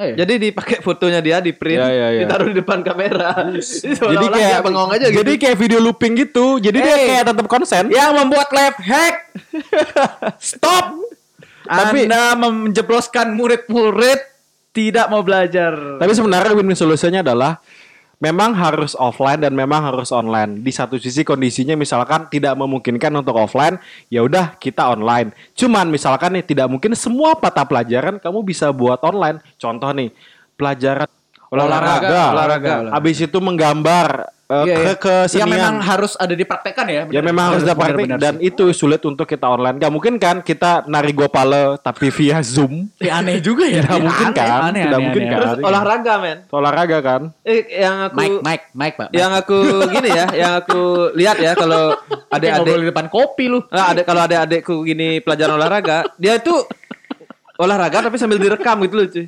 Oh, 0.00 0.06
iya. 0.08 0.16
Jadi 0.16 0.48
dipakai 0.48 0.80
fotonya 0.80 1.20
dia 1.20 1.44
di 1.44 1.52
print, 1.52 1.76
Ya, 1.76 1.92
ya, 1.92 2.06
ya. 2.08 2.20
ditaruh 2.24 2.48
di 2.48 2.56
depan 2.56 2.80
kamera. 2.80 3.52
Jadi 4.16 4.26
kayak 4.32 4.64
bengong 4.64 4.90
aja 4.90 5.06
gitu. 5.06 5.20
Jadi 5.20 5.32
kayak 5.36 5.56
video 5.60 5.76
looping 5.78 6.16
gitu. 6.16 6.56
Jadi 6.56 6.78
dia 6.80 6.96
Eh. 6.96 7.06
kayak 7.06 7.24
tetap 7.28 7.44
konsen. 7.44 7.92
yang 7.92 8.16
membuat 8.16 8.48
live 8.48 8.80
hack. 8.80 9.16
Stop. 10.40 11.04
Tapi- 11.68 12.08
Anda 12.08 12.32
menjebloskan 12.34 13.36
murid-murid 13.36 14.24
tidak 14.72 15.06
mau 15.06 15.20
belajar. 15.20 16.00
Tapi 16.00 16.12
sebenarnya 16.14 16.56
win-win 16.56 16.74
solusinya 16.74 17.20
adalah 17.20 17.60
memang 18.20 18.52
harus 18.52 18.92
offline 19.00 19.40
dan 19.40 19.56
memang 19.56 19.80
harus 19.80 20.12
online. 20.12 20.60
Di 20.60 20.70
satu 20.70 21.00
sisi 21.00 21.24
kondisinya 21.24 21.72
misalkan 21.74 22.28
tidak 22.28 22.54
memungkinkan 22.54 23.10
untuk 23.16 23.40
offline, 23.40 23.80
ya 24.12 24.20
udah 24.20 24.60
kita 24.60 24.92
online. 24.92 25.32
Cuman 25.56 25.88
misalkan 25.88 26.36
nih 26.36 26.44
tidak 26.44 26.68
mungkin 26.68 26.92
semua 26.92 27.34
mata 27.34 27.64
pelajaran 27.64 28.20
kamu 28.20 28.44
bisa 28.44 28.68
buat 28.70 29.00
online. 29.00 29.40
Contoh 29.56 29.90
nih, 29.96 30.12
pelajaran 30.54 31.08
olahraga, 31.48 32.20
olahraga. 32.36 32.74
Habis 32.92 33.24
itu 33.24 33.38
menggambar 33.40 34.28
eh, 34.50 34.64
Iya, 34.66 34.74
iya. 34.74 34.94
ke 34.98 35.14
kesenian. 35.24 35.46
Yang 35.46 35.50
memang 35.54 35.74
harus 35.78 36.12
ada 36.18 36.34
dipraktekkan 36.34 36.86
ya. 36.90 37.02
Ya 37.06 37.22
memang 37.22 37.44
harus 37.54 37.62
ada 37.62 37.78
praktik 37.78 38.10
dan 38.18 38.34
itu 38.42 38.74
sulit 38.74 38.98
untuk 39.06 39.24
kita 39.24 39.46
online. 39.46 39.78
Gak 39.78 39.92
mungkin 39.94 40.18
kan 40.18 40.42
kita 40.42 40.84
nari 40.90 41.14
gopale 41.14 41.78
tapi 41.78 42.10
via 42.10 42.42
Zoom. 42.42 42.90
Ya, 42.98 43.22
aneh 43.22 43.38
juga 43.38 43.64
ya. 43.64 43.80
Tidak 43.86 44.02
mungkin 44.02 44.26
Aneh, 44.26 44.36
kan? 44.36 44.50
Aneh, 44.50 44.82
Tidak 44.82 44.90
aneh, 44.90 45.04
mungkin 45.06 45.22
aneh. 45.22 45.30
kan? 45.30 45.40
Terus 45.40 45.62
olahraga 45.62 46.12
men. 46.18 46.38
Olahraga 46.50 46.98
kan? 46.98 47.22
Eh, 47.46 47.60
yang 47.78 47.96
aku 48.10 48.16
Mike, 48.18 48.38
Mike, 48.42 48.64
Mike, 48.74 48.96
Pak. 48.98 49.08
yang 49.14 49.32
aku 49.32 49.58
gini 49.88 50.08
ya, 50.10 50.26
yang 50.34 50.52
aku 50.58 50.82
lihat 51.14 51.36
ya 51.38 51.52
kalau 51.54 51.94
Adik 52.34 52.50
adik-adik 52.50 52.74
di 52.82 52.88
depan 52.90 53.06
kopi 53.10 53.44
lu. 53.50 53.58
Nah, 53.70 53.94
ada 53.94 54.02
kalau 54.02 54.22
ada 54.26 54.36
adekku 54.42 54.82
gini 54.82 55.18
pelajaran 55.18 55.58
olahraga, 55.58 56.06
dia 56.14 56.38
itu 56.38 56.54
olahraga 57.58 58.06
tapi 58.06 58.16
sambil 58.16 58.38
direkam 58.38 58.78
gitu 58.86 58.94
loh, 58.96 59.06
cuy. 59.06 59.26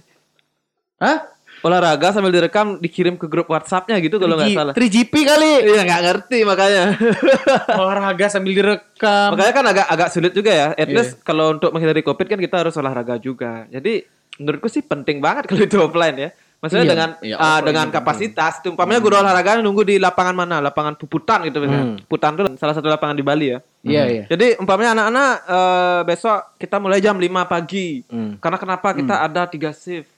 Hah? 1.02 1.18
Olahraga 1.62 2.10
sambil 2.10 2.30
direkam 2.30 2.76
dikirim 2.76 3.14
ke 3.14 3.24
grup 3.24 3.46
WhatsApp-nya 3.46 3.96
gitu 3.98 4.18
kalau 4.18 4.34
nggak 4.34 4.50
salah. 4.50 4.74
3GP 4.74 5.14
kali. 5.14 5.52
Iya 5.64 5.82
nggak 5.82 6.02
ngerti 6.02 6.38
makanya. 6.42 6.84
Olahraga 7.80 8.26
sambil 8.28 8.52
direkam. 8.52 9.28
makanya 9.30 9.52
kan 9.52 9.64
agak 9.68 9.86
agak 9.88 10.08
sulit 10.10 10.32
juga 10.32 10.50
ya. 10.50 10.68
At 10.72 10.84
Iya. 10.84 10.94
least 10.96 11.22
kalau 11.22 11.54
untuk 11.54 11.70
menghindari 11.70 12.02
covid 12.02 12.26
kan 12.26 12.36
kita 12.36 12.56
harus 12.58 12.74
olahraga 12.74 13.14
juga. 13.16 13.66
Jadi 13.68 14.02
menurutku 14.36 14.66
sih 14.66 14.82
penting 14.82 15.18
banget 15.18 15.46
kalau 15.48 15.62
itu 15.62 15.78
offline 15.78 16.18
ya. 16.18 16.30
Maksudnya 16.58 16.82
Iya, 16.82 16.92
dengan 16.94 17.10
iya, 17.18 17.36
offline 17.36 17.64
dengan 17.64 17.86
kapasitas. 17.90 18.52
Itu 18.58 18.70
umpamanya 18.70 18.98
guru 18.98 19.18
olahraga 19.18 19.58
nunggu 19.58 19.82
di 19.82 19.98
lapangan 19.98 20.30
mana? 20.32 20.58
Lapangan 20.58 20.94
Puputan 20.94 21.42
gitu 21.42 21.58
misalnya. 21.58 21.98
Puputan 22.00 22.34
itu 22.34 22.42
salah 22.54 22.70
satu 22.72 22.86
lapangan 22.86 23.14
di 23.14 23.22
Bali 23.22 23.46
ya. 23.50 23.58
Iya, 23.82 24.02
iya. 24.08 24.24
Jadi 24.26 24.58
umpamanya 24.58 24.94
anak-anak 24.94 25.32
eh, 25.44 26.00
besok 26.06 26.38
kita 26.58 26.78
mulai 26.78 26.98
jam 26.98 27.14
5 27.14 27.26
pagi. 27.44 28.06
Karena 28.38 28.58
kenapa 28.58 28.94
kita 28.94 29.14
ada 29.20 29.46
tiga 29.46 29.70
shift. 29.70 30.10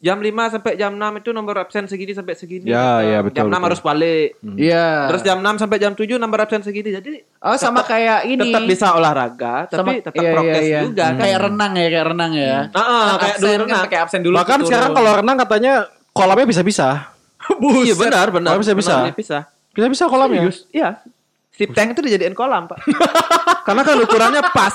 Jam 0.00 0.16
5 0.16 0.32
sampai 0.48 0.72
jam 0.74 0.96
6 0.96 1.20
itu 1.20 1.30
nomor 1.30 1.60
absen 1.60 1.84
segini 1.84 2.16
sampai 2.16 2.32
segini. 2.32 2.72
Ya, 2.72 3.04
ya, 3.04 3.18
betul, 3.20 3.36
Jam 3.36 3.46
6 3.46 3.52
betul. 3.52 3.64
harus 3.68 3.80
balik. 3.84 4.28
Iya. 4.56 5.12
Terus 5.12 5.22
jam 5.22 5.38
6 5.44 5.60
sampai 5.60 5.76
jam 5.76 5.92
7 5.92 6.16
nomor 6.16 6.38
absen 6.40 6.64
segini. 6.64 6.88
Jadi 6.88 7.20
Oh 7.36 7.52
sama 7.54 7.84
kayak 7.84 8.24
ini. 8.24 8.48
tetap 8.48 8.64
bisa 8.64 8.96
olahraga 8.96 9.68
tapi 9.68 10.00
tetap 10.00 10.16
iya, 10.16 10.32
prokes 10.32 10.56
iya, 10.56 10.64
iya. 10.64 10.80
juga 10.80 11.04
kan. 11.04 11.20
Kayak 11.20 11.38
renang 11.44 11.72
ya, 11.74 11.86
kayak 11.86 12.06
renang 12.08 12.32
ya. 12.32 12.56
Ah, 12.72 12.80
ah, 12.80 13.04
Kan 13.04 13.18
kayak 13.20 13.36
absen 13.36 13.44
dulu 13.44 13.52
kan 13.52 13.68
renang. 13.68 13.84
pakai 13.84 13.98
absen 14.00 14.20
dulu. 14.24 14.34
Bahkan 14.40 14.58
sekarang 14.64 14.90
kalau 14.96 15.12
renang 15.20 15.36
katanya 15.36 15.72
kolamnya 16.10 16.46
bisa-bisa. 16.48 16.88
Iya 17.82 17.94
benar, 17.98 18.30
benar. 18.30 18.54
Oh, 18.54 18.60
bisa, 18.62 18.72
bisa. 18.72 18.96
Benar, 19.04 19.18
bisa. 19.18 19.38
Bisa-bisa 19.74 20.04
kolamnya. 20.06 20.46
Serius? 20.46 20.64
Iya. 20.70 21.02
Si 21.52 21.68
tank 21.68 21.92
itu 21.92 22.00
dijadiin 22.00 22.32
kolam, 22.32 22.64
Pak. 22.64 22.80
Karena 23.68 23.84
kan 23.84 23.96
ukurannya 24.00 24.40
pas. 24.56 24.72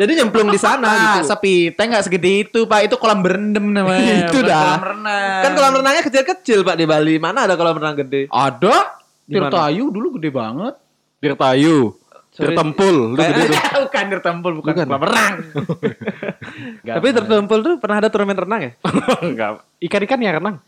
Jadi 0.00 0.16
nyemplung 0.16 0.48
di 0.48 0.56
sana 0.56 0.80
Nah, 0.80 0.96
gitu. 1.20 1.28
sepi 1.28 1.76
teh 1.76 1.84
nggak 1.84 2.08
segede 2.08 2.48
itu, 2.48 2.64
Pak. 2.64 2.88
Itu 2.88 2.96
kolam 2.96 3.20
berendam 3.20 3.68
namanya. 3.68 4.14
Itu 4.24 4.40
bukan 4.40 4.48
dah. 4.48 4.64
Kolam 4.64 4.84
renang. 4.96 5.40
Kan 5.44 5.50
kolam 5.52 5.72
renangnya 5.76 6.02
kecil-kecil, 6.08 6.64
Pak, 6.64 6.80
di 6.80 6.88
Bali. 6.88 7.20
Mana 7.20 7.44
ada 7.44 7.54
kolam 7.60 7.76
renang 7.76 8.00
gede? 8.00 8.32
ada. 8.32 8.96
Tirtayu 9.28 9.92
dulu 9.92 10.16
gede 10.16 10.32
banget. 10.32 10.74
Tirtayu. 11.20 11.92
Sorry. 12.32 12.50
Tirtempul. 12.50 12.96
Lu 13.12 13.20
gede 13.20 13.44
tuh. 13.44 13.60
bukan 13.84 14.04
Tirtempul, 14.08 14.52
bukan, 14.64 14.72
kolam 14.88 15.02
renang. 15.04 15.34
Tapi 16.80 17.06
tertumpul 17.12 17.58
tuh 17.60 17.74
pernah 17.76 17.96
ada 18.00 18.08
turnamen 18.08 18.40
renang 18.40 18.60
ya? 18.64 18.72
Enggak. 19.20 19.60
Ikan-ikan 19.84 20.16
ya 20.16 20.32
renang. 20.40 20.64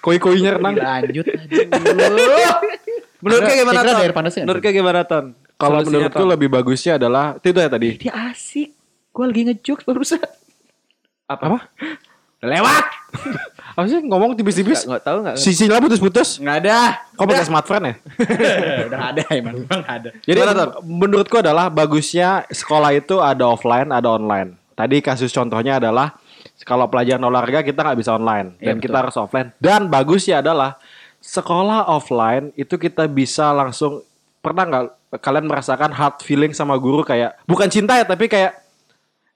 Koi-koinya 0.00 0.56
renang. 0.56 0.72
Lanjut. 0.80 1.28
Aduh. 1.28 2.77
Menurut 3.18 3.42
kayak 3.46 3.58
gimana, 3.66 3.80
Ton? 3.82 3.98
Menurut 4.46 4.60
kayak 4.62 4.76
gimana, 4.76 5.00
Ton? 5.04 5.24
Kalau 5.58 5.78
menurutku 5.82 6.22
lebih 6.22 6.48
bagusnya 6.48 7.02
adalah 7.02 7.34
itu 7.42 7.50
ya 7.50 7.70
tadi. 7.70 7.90
Dia 7.98 8.14
asik. 8.30 8.70
Gue 9.10 9.24
lagi 9.26 9.42
ngejokes 9.50 9.82
barusan. 9.82 10.22
apa? 11.26 11.66
Lewat. 12.38 12.84
Apa 13.78 13.86
sih 13.86 14.02
ngomong 14.02 14.34
tipis-tipis? 14.34 14.82
Nggak 14.90 15.06
tahu 15.06 15.22
nggak? 15.22 15.38
Sisinya 15.38 15.78
putus-putus. 15.78 16.42
Nggak 16.42 16.56
ada. 16.66 16.78
Kok 17.14 17.26
pakai 17.30 17.46
smartphone 17.46 17.84
ya? 17.86 17.94
Udah 18.90 19.00
ada 19.14 19.22
emang, 19.30 19.54
emang 19.62 19.82
ada. 19.86 20.10
Jadi 20.26 20.38
menurutku 20.82 21.38
adalah 21.38 21.70
bagusnya 21.70 22.42
sekolah 22.50 22.90
itu 22.98 23.22
ada 23.22 23.46
offline, 23.46 23.94
ada 23.94 24.10
online. 24.10 24.58
Tadi 24.74 24.98
kasus 24.98 25.30
contohnya 25.30 25.78
adalah 25.78 26.18
kalau 26.66 26.90
pelajaran 26.90 27.22
olahraga 27.22 27.62
kita 27.62 27.86
nggak 27.86 27.98
bisa 28.02 28.18
online 28.18 28.58
dan 28.58 28.78
Iya, 28.78 28.82
kita 28.82 28.96
harus 28.98 29.14
offline. 29.14 29.54
Dan 29.62 29.86
bagusnya 29.86 30.42
adalah 30.42 30.74
sekolah 31.18 31.86
offline 31.86 32.54
itu 32.54 32.74
kita 32.74 33.04
bisa 33.04 33.50
langsung 33.50 34.00
pernah 34.38 34.64
nggak 34.64 34.84
kalian 35.18 35.46
merasakan 35.46 35.90
hard 35.90 36.22
feeling 36.22 36.52
sama 36.52 36.76
guru 36.76 37.02
kayak 37.02 37.40
bukan 37.44 37.66
cinta 37.66 37.96
ya 37.96 38.04
tapi 38.04 38.26
kayak 38.26 38.64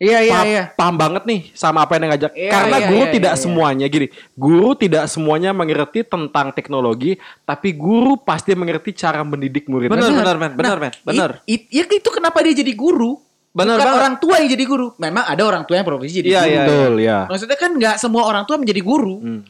Iya 0.02 0.18
iya 0.18 0.34
paham, 0.34 0.46
iya. 0.50 0.64
paham 0.74 0.96
banget 0.98 1.22
nih 1.30 1.40
sama 1.54 1.86
apa 1.86 1.94
yang 1.94 2.10
ngajak. 2.10 2.34
Iya, 2.34 2.50
Karena 2.50 2.76
iya, 2.82 2.88
guru 2.90 3.04
iya, 3.06 3.12
tidak 3.14 3.32
iya, 3.32 3.38
iya. 3.38 3.44
semuanya 3.46 3.86
gini. 3.86 4.06
Guru 4.34 4.70
tidak 4.74 5.04
semuanya 5.06 5.50
mengerti 5.54 6.02
tentang 6.02 6.50
teknologi, 6.50 7.22
tapi 7.46 7.70
guru 7.70 8.18
pasti 8.18 8.50
mengerti 8.58 8.98
cara 8.98 9.22
mendidik 9.22 9.70
muridnya. 9.70 9.94
Benar, 9.94 10.10
benar, 10.10 10.36
men. 10.42 10.52
Benar, 10.58 10.76
men. 10.82 10.92
Benar. 11.06 11.30
It, 11.46 11.70
it- 11.70 11.86
ya 11.86 11.86
itu 11.86 12.10
kenapa 12.10 12.42
dia 12.42 12.50
jadi 12.50 12.74
guru? 12.74 13.14
Benar 13.54 13.78
Bukan 13.78 13.86
banget. 13.86 14.00
orang 14.02 14.14
tua 14.18 14.34
yang 14.42 14.48
jadi 14.50 14.64
guru. 14.66 14.86
Memang 14.98 15.22
ada 15.22 15.42
orang 15.46 15.62
tua 15.62 15.76
yang 15.78 15.86
profesi 15.86 16.18
jadi 16.18 16.28
Iya, 16.34 16.40
guru. 16.42 16.50
iya. 16.50 16.58
Betul 16.66 16.92
ya. 16.98 17.18
Maksudnya 17.30 17.58
kan 17.62 17.70
nggak 17.78 17.94
semua 18.02 18.22
orang 18.26 18.42
tua 18.42 18.56
menjadi 18.58 18.82
guru. 18.82 19.16
Hmm. 19.22 19.40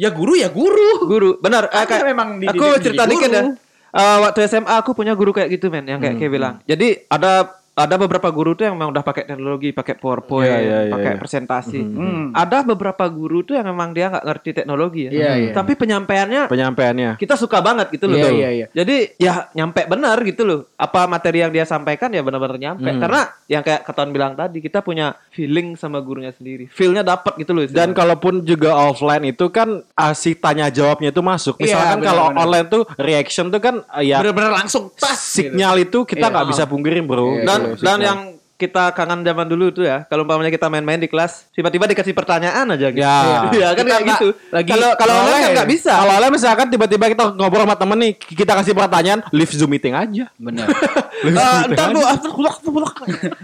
Ya 0.00 0.08
guru 0.08 0.32
ya 0.32 0.48
guru. 0.48 1.04
Guru, 1.04 1.30
benar. 1.44 1.68
Eh, 1.68 1.76
Ada 1.76 2.00
kayak- 2.00 2.08
memang 2.08 2.28
aku 2.40 2.64
cerita 2.80 3.04
dikit 3.04 3.28
ya. 3.28 3.42
Eh, 3.90 4.16
waktu 4.24 4.48
SMA 4.48 4.74
aku 4.80 4.96
punya 4.96 5.12
guru 5.12 5.36
kayak 5.36 5.52
gitu 5.52 5.68
men, 5.68 5.84
yang 5.84 6.00
kayak 6.00 6.16
kayak 6.16 6.32
bilang. 6.32 6.54
Jadi 6.64 7.04
ada 7.04 7.59
ada 7.70 7.94
beberapa 7.96 8.28
guru 8.28 8.52
tuh 8.52 8.66
yang 8.66 8.74
memang 8.76 8.90
udah 8.90 9.00
pakai 9.00 9.24
teknologi, 9.24 9.70
pakai 9.70 9.94
PowerPoint, 9.94 10.50
Iya, 10.50 10.58
iya, 10.60 10.78
iya, 10.84 10.92
pakai 10.92 11.12
iya. 11.14 11.20
presentasi. 11.22 11.80
Hmm. 11.80 12.24
Ada 12.34 12.60
beberapa 12.60 13.06
guru 13.06 13.40
tuh 13.40 13.56
yang 13.56 13.64
memang 13.64 13.94
dia 13.94 14.10
nggak 14.10 14.24
ngerti 14.26 14.50
teknologi 14.52 15.00
ya. 15.08 15.10
Iya, 15.10 15.30
iya. 15.38 15.52
Tapi 15.54 15.72
penyampaiannya 15.74 16.42
Penyampaiannya. 16.50 17.10
kita 17.16 17.38
suka 17.38 17.62
banget 17.62 17.88
gitu 17.94 18.04
loh. 18.04 18.18
Iya, 18.18 18.26
Betul. 18.26 18.36
iya, 18.36 18.50
iya. 18.52 18.66
Jadi 18.74 18.96
ya 19.16 19.32
nyampe 19.54 19.86
benar 19.86 20.18
gitu 20.20 20.42
loh. 20.44 20.60
Apa 20.76 21.06
materi 21.06 21.40
yang 21.40 21.48
dia 21.48 21.64
sampaikan 21.64 22.10
ya 22.10 22.20
benar-benar 22.20 22.58
nyampe. 22.58 22.84
Hmm. 22.84 23.00
Karena 23.00 23.20
yang 23.46 23.62
kayak 23.62 23.80
Keton 23.86 24.10
bilang 24.10 24.32
tadi, 24.34 24.58
kita 24.60 24.82
punya 24.82 25.16
feeling 25.30 25.72
sama 25.72 26.02
gurunya 26.02 26.34
sendiri. 26.34 26.68
Feel-nya 26.68 27.00
dapat 27.00 27.38
gitu 27.38 27.54
loh. 27.54 27.64
Dan 27.64 27.94
kalaupun 27.94 28.44
juga 28.44 28.76
offline 28.76 29.30
itu 29.30 29.48
kan 29.48 29.80
asih 29.94 30.36
tanya 30.36 30.68
jawabnya 30.68 31.14
itu 31.14 31.22
masuk. 31.22 31.56
Iya, 31.56 31.78
Misalkan 31.78 31.98
benar, 32.02 32.08
kalau 32.12 32.24
online 32.34 32.66
tuh 32.68 32.82
reaction 33.00 33.46
tuh 33.48 33.62
kan 33.62 33.80
uh, 33.88 34.04
ya 34.04 34.20
Bener-bener 34.20 34.52
langsung 34.52 34.92
tas. 34.92 35.16
gitu. 35.32 35.54
sinyal 35.54 35.80
itu 35.80 36.04
kita 36.04 36.28
Iya. 36.28 36.32
nggak 36.36 36.46
bisa 36.50 36.62
pungkirin 36.68 37.06
bro. 37.08 37.40
Iya, 37.40 37.46
dan 37.46 37.60
Gitu, 37.60 37.69
dan 37.78 37.98
sinyal. 37.98 38.02
yang 38.02 38.20
kita 38.60 38.92
kangen 38.92 39.24
zaman 39.24 39.48
dulu 39.48 39.72
tuh 39.72 39.88
ya 39.88 40.04
kalau 40.04 40.22
umpamanya 40.22 40.52
kita 40.52 40.68
main-main 40.68 41.00
di 41.00 41.08
kelas 41.08 41.48
tiba-tiba 41.50 41.88
dikasih 41.88 42.12
pertanyaan 42.12 42.68
aja 42.68 42.92
gitu. 42.92 43.00
Ya. 43.00 43.48
Iya 43.48 43.68
kan 43.72 43.84
kayak 43.84 44.02
nggak- 44.04 44.20
gitu. 44.20 44.28
lagi 44.52 44.68
Kalau 44.68 44.90
kalau 44.94 45.14
online 45.16 45.40
kan 45.40 45.50
nggak 45.56 45.70
bisa. 45.72 45.92
Kalau 45.96 46.12
online 46.12 46.34
misalkan 46.36 46.66
tiba-tiba 46.68 47.04
kita 47.08 47.24
ngobrol 47.32 47.64
sama 47.64 47.76
temen 47.80 47.98
nih, 47.98 48.12
kita 48.14 48.52
kasih 48.52 48.76
pertanyaan, 48.76 49.20
leave 49.32 49.50
zoom 49.50 49.72
meeting 49.72 49.96
aja. 49.96 50.28
Bener. 50.36 50.68
Eh, 51.20 51.60
ntar 51.76 51.92
bu, 51.92 52.00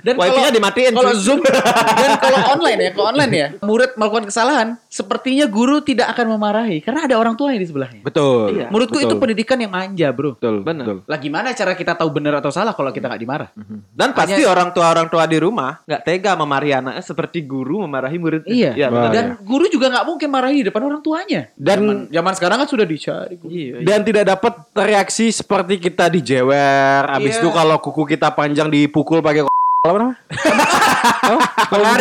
Dan 0.00 0.14
Wifi-nya 0.16 0.48
kalau- 0.48 0.56
dimatiin, 0.56 0.92
Kalau. 0.96 1.12
Zoom 1.12 1.40
dan 2.00 2.10
kalau 2.16 2.40
online 2.56 2.80
ya, 2.80 2.90
kalau 2.92 3.06
online 3.12 3.32
ya, 3.32 3.48
murid 3.60 3.90
melakukan 3.94 4.24
kesalahan, 4.26 4.68
sepertinya 4.86 5.44
guru 5.44 5.84
tidak 5.84 6.08
akan 6.08 6.36
memarahi 6.36 6.80
karena 6.80 7.04
ada 7.04 7.16
orang 7.16 7.36
tua 7.36 7.52
yang 7.52 7.60
di 7.60 7.68
sebelahnya. 7.68 8.00
Betul. 8.00 8.56
Iya. 8.56 8.66
Menurutku 8.72 8.96
Betul. 8.96 9.08
itu 9.08 9.14
pendidikan 9.18 9.58
yang 9.60 9.72
manja, 9.72 10.08
Bro. 10.08 10.40
Betul. 10.40 10.64
Benar. 10.64 11.04
Lah 11.04 11.18
gimana 11.18 11.52
cara 11.52 11.72
kita 11.74 11.92
tahu 11.92 12.08
benar 12.08 12.40
atau 12.40 12.48
salah 12.48 12.72
kalau 12.72 12.88
kita 12.90 13.06
nggak 13.06 13.20
dimarah? 13.20 13.48
Dan 13.92 14.16
pasti 14.16 14.42
orang 14.42 14.72
tua 14.72 14.88
orang 14.88 15.05
tua 15.06 15.24
di 15.24 15.36
rumah 15.36 15.78
nggak 15.82 16.02
tega 16.02 16.30
memarahi 16.34 16.72
anaknya 16.74 17.00
seperti 17.00 17.42
guru 17.42 17.82
memarahi 17.82 18.16
murid. 18.16 18.42
Iya. 18.44 18.70
Iya, 18.74 18.86
benar. 18.88 19.02
Wah, 19.02 19.12
Dan 19.12 19.24
guru 19.40 19.64
juga 19.66 19.86
nggak 19.88 20.04
mungkin 20.04 20.28
marahi 20.28 20.54
di 20.60 20.64
depan 20.66 20.82
orang 20.82 21.00
tuanya. 21.00 21.40
Dan- 21.54 21.80
zaman, 21.80 21.96
zaman 22.10 22.32
sekarang 22.34 22.56
kan 22.62 22.68
sudah 22.68 22.84
dicari. 22.84 23.34
guru. 23.36 23.50
Iya, 23.50 23.74
iya. 23.80 23.84
Dan 23.84 23.98
tidak 24.02 24.24
dapat 24.26 24.52
reaksi 24.72 25.30
seperti 25.30 25.74
kita 25.78 26.08
dijewer. 26.08 27.02
Abis 27.08 27.36
Iya. 27.36 27.40
itu 27.42 27.48
kalau 27.50 27.76
kuku 27.78 28.02
kita 28.08 28.30
panjang 28.30 28.66
dipukul 28.66 29.20
pakai 29.20 29.46
apa 29.46 29.94
namanya? 29.94 30.16
Oh, 31.26 31.42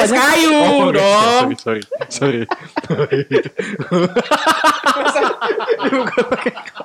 kayu 0.06 0.54
Oh, 0.54 0.90
dong. 0.94 1.50
Sorry, 1.58 1.82
sorry. 2.10 2.46
sorry. 2.86 3.26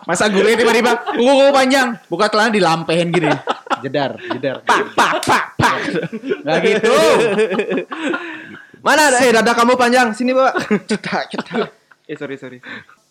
Masa 0.09 0.29
gurunya 0.29 0.57
tiba-tiba 0.57 0.93
kuku 1.07 1.47
panjang, 1.53 1.97
buka 2.09 2.27
celana 2.29 2.51
dilampehin 2.51 3.13
gini. 3.13 3.31
Jedar, 3.83 4.17
jedar. 4.21 4.57
Pak, 4.65 4.83
pak, 4.93 5.13
pak, 5.25 5.45
pak. 5.57 5.77
Nggak 6.45 6.59
gitu. 6.65 6.95
Mana 8.87 9.13
ada? 9.13 9.19
Eh, 9.21 9.33
dada 9.33 9.53
kamu 9.53 9.77
panjang. 9.77 10.09
Sini, 10.17 10.33
Pak. 10.33 10.53
cetak, 10.89 11.25
cetak. 11.37 11.69
Eh, 12.09 12.17
sorry, 12.17 12.41
sorry. 12.41 12.59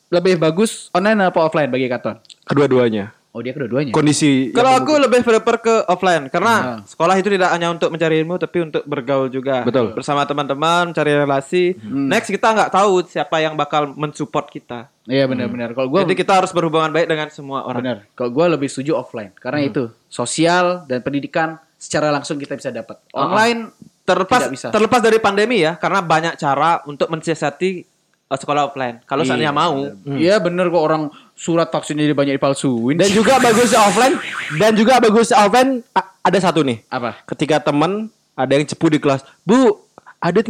Lebih 0.10 0.42
bagus 0.42 0.90
online 0.90 1.30
apa 1.30 1.38
offline 1.46 1.70
bagi 1.70 1.86
Katon? 1.86 2.18
Kedua-duanya. 2.42 3.14
Oh 3.30 3.46
dia 3.46 3.54
kedua-duanya. 3.54 3.94
kondisi 3.94 4.50
Kalau 4.50 4.74
aku 4.74 4.98
lebih 4.98 5.22
prefer 5.22 5.56
ke 5.62 5.76
offline 5.86 6.28
karena 6.28 6.54
Ah. 6.60 6.78
sekolah 6.82 7.14
itu 7.14 7.30
tidak 7.30 7.54
hanya 7.54 7.70
untuk 7.70 7.94
mencari 7.94 8.18
ilmu 8.20 8.42
tapi 8.42 8.58
untuk 8.66 8.82
bergaul 8.84 9.30
juga. 9.30 9.62
Betul. 9.62 9.94
Bersama 9.94 10.26
teman-teman, 10.26 10.90
mencari 10.90 11.14
relasi. 11.14 11.78
Next 11.86 12.28
kita 12.28 12.50
nggak 12.50 12.74
tahu 12.74 13.06
siapa 13.06 13.38
yang 13.38 13.54
bakal 13.54 13.94
mensupport 13.94 14.50
kita. 14.50 14.80
Iya 15.06 15.30
benar-benar. 15.30 15.78
Kalau 15.78 15.88
gue 15.88 16.02
Jadi 16.04 16.18
kita 16.18 16.42
harus 16.42 16.50
berhubungan 16.50 16.90
baik 16.90 17.06
dengan 17.06 17.30
semua 17.30 17.64
orang. 17.64 17.82
benar. 17.82 17.98
Kalau 18.14 18.34
gue 18.34 18.46
lebih 18.50 18.66
setuju 18.66 18.98
offline 18.98 19.30
karena 19.36 19.62
itu 19.62 19.94
sosial 20.10 20.90
dan 20.90 21.00
pendidikan 21.00 21.62
secara 21.78 22.10
langsung 22.10 22.42
kita 22.42 22.58
bisa 22.58 22.74
dapat. 22.74 22.98
Online 23.14 23.70
Terlepas 24.04 24.42
Tidak 24.42 24.54
bisa. 24.58 24.68
terlepas 24.74 25.06
dari 25.06 25.22
pandemi 25.22 25.62
ya, 25.62 25.78
karena 25.78 26.02
banyak 26.02 26.34
cara 26.34 26.82
untuk 26.90 27.14
mensiasati 27.14 27.86
uh, 28.26 28.34
sekolah 28.34 28.66
offline. 28.66 29.06
Kalau 29.06 29.22
seandainya 29.22 29.54
mau. 29.54 29.86
Iya 30.10 30.42
bener 30.42 30.66
kok 30.66 30.82
orang 30.82 31.14
surat 31.40 31.72
vaksin 31.72 31.96
jadi 31.96 32.12
banyak 32.12 32.36
dipalsuin. 32.36 33.00
dan 33.00 33.08
juga 33.16 33.40
bagus 33.40 33.72
offline 33.72 34.20
dan 34.60 34.76
juga 34.76 35.00
bagus 35.00 35.32
offline 35.32 35.80
ada 36.20 36.38
satu 36.44 36.68
nih 36.68 36.84
apa? 36.92 37.24
ketika 37.32 37.64
temen 37.64 38.12
ada 38.36 38.52
yang 38.52 38.68
cepu 38.68 38.92
di 38.92 39.00
kelas 39.00 39.24
bu 39.48 39.80
ada 40.20 40.44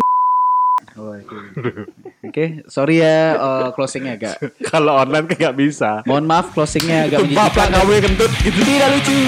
Oh. 0.99 1.15
Oke, 2.27 2.59
sorry 2.67 2.99
ya 2.99 3.39
eh, 3.39 3.67
closingnya 3.71 4.19
agak. 4.19 4.35
kalau 4.73 4.99
online 4.99 5.31
kan 5.31 5.37
nggak 5.39 5.55
bisa 5.55 6.03
Mohon 6.03 6.25
maaf 6.27 6.51
closingnya 6.51 7.07
agak 7.07 7.23
bapak 7.31 7.71
kamu 7.71 7.91
yang 7.95 8.03
kentut 8.11 8.31
gitu 8.43 8.59
tidak 8.67 8.89
lucu 8.99 9.19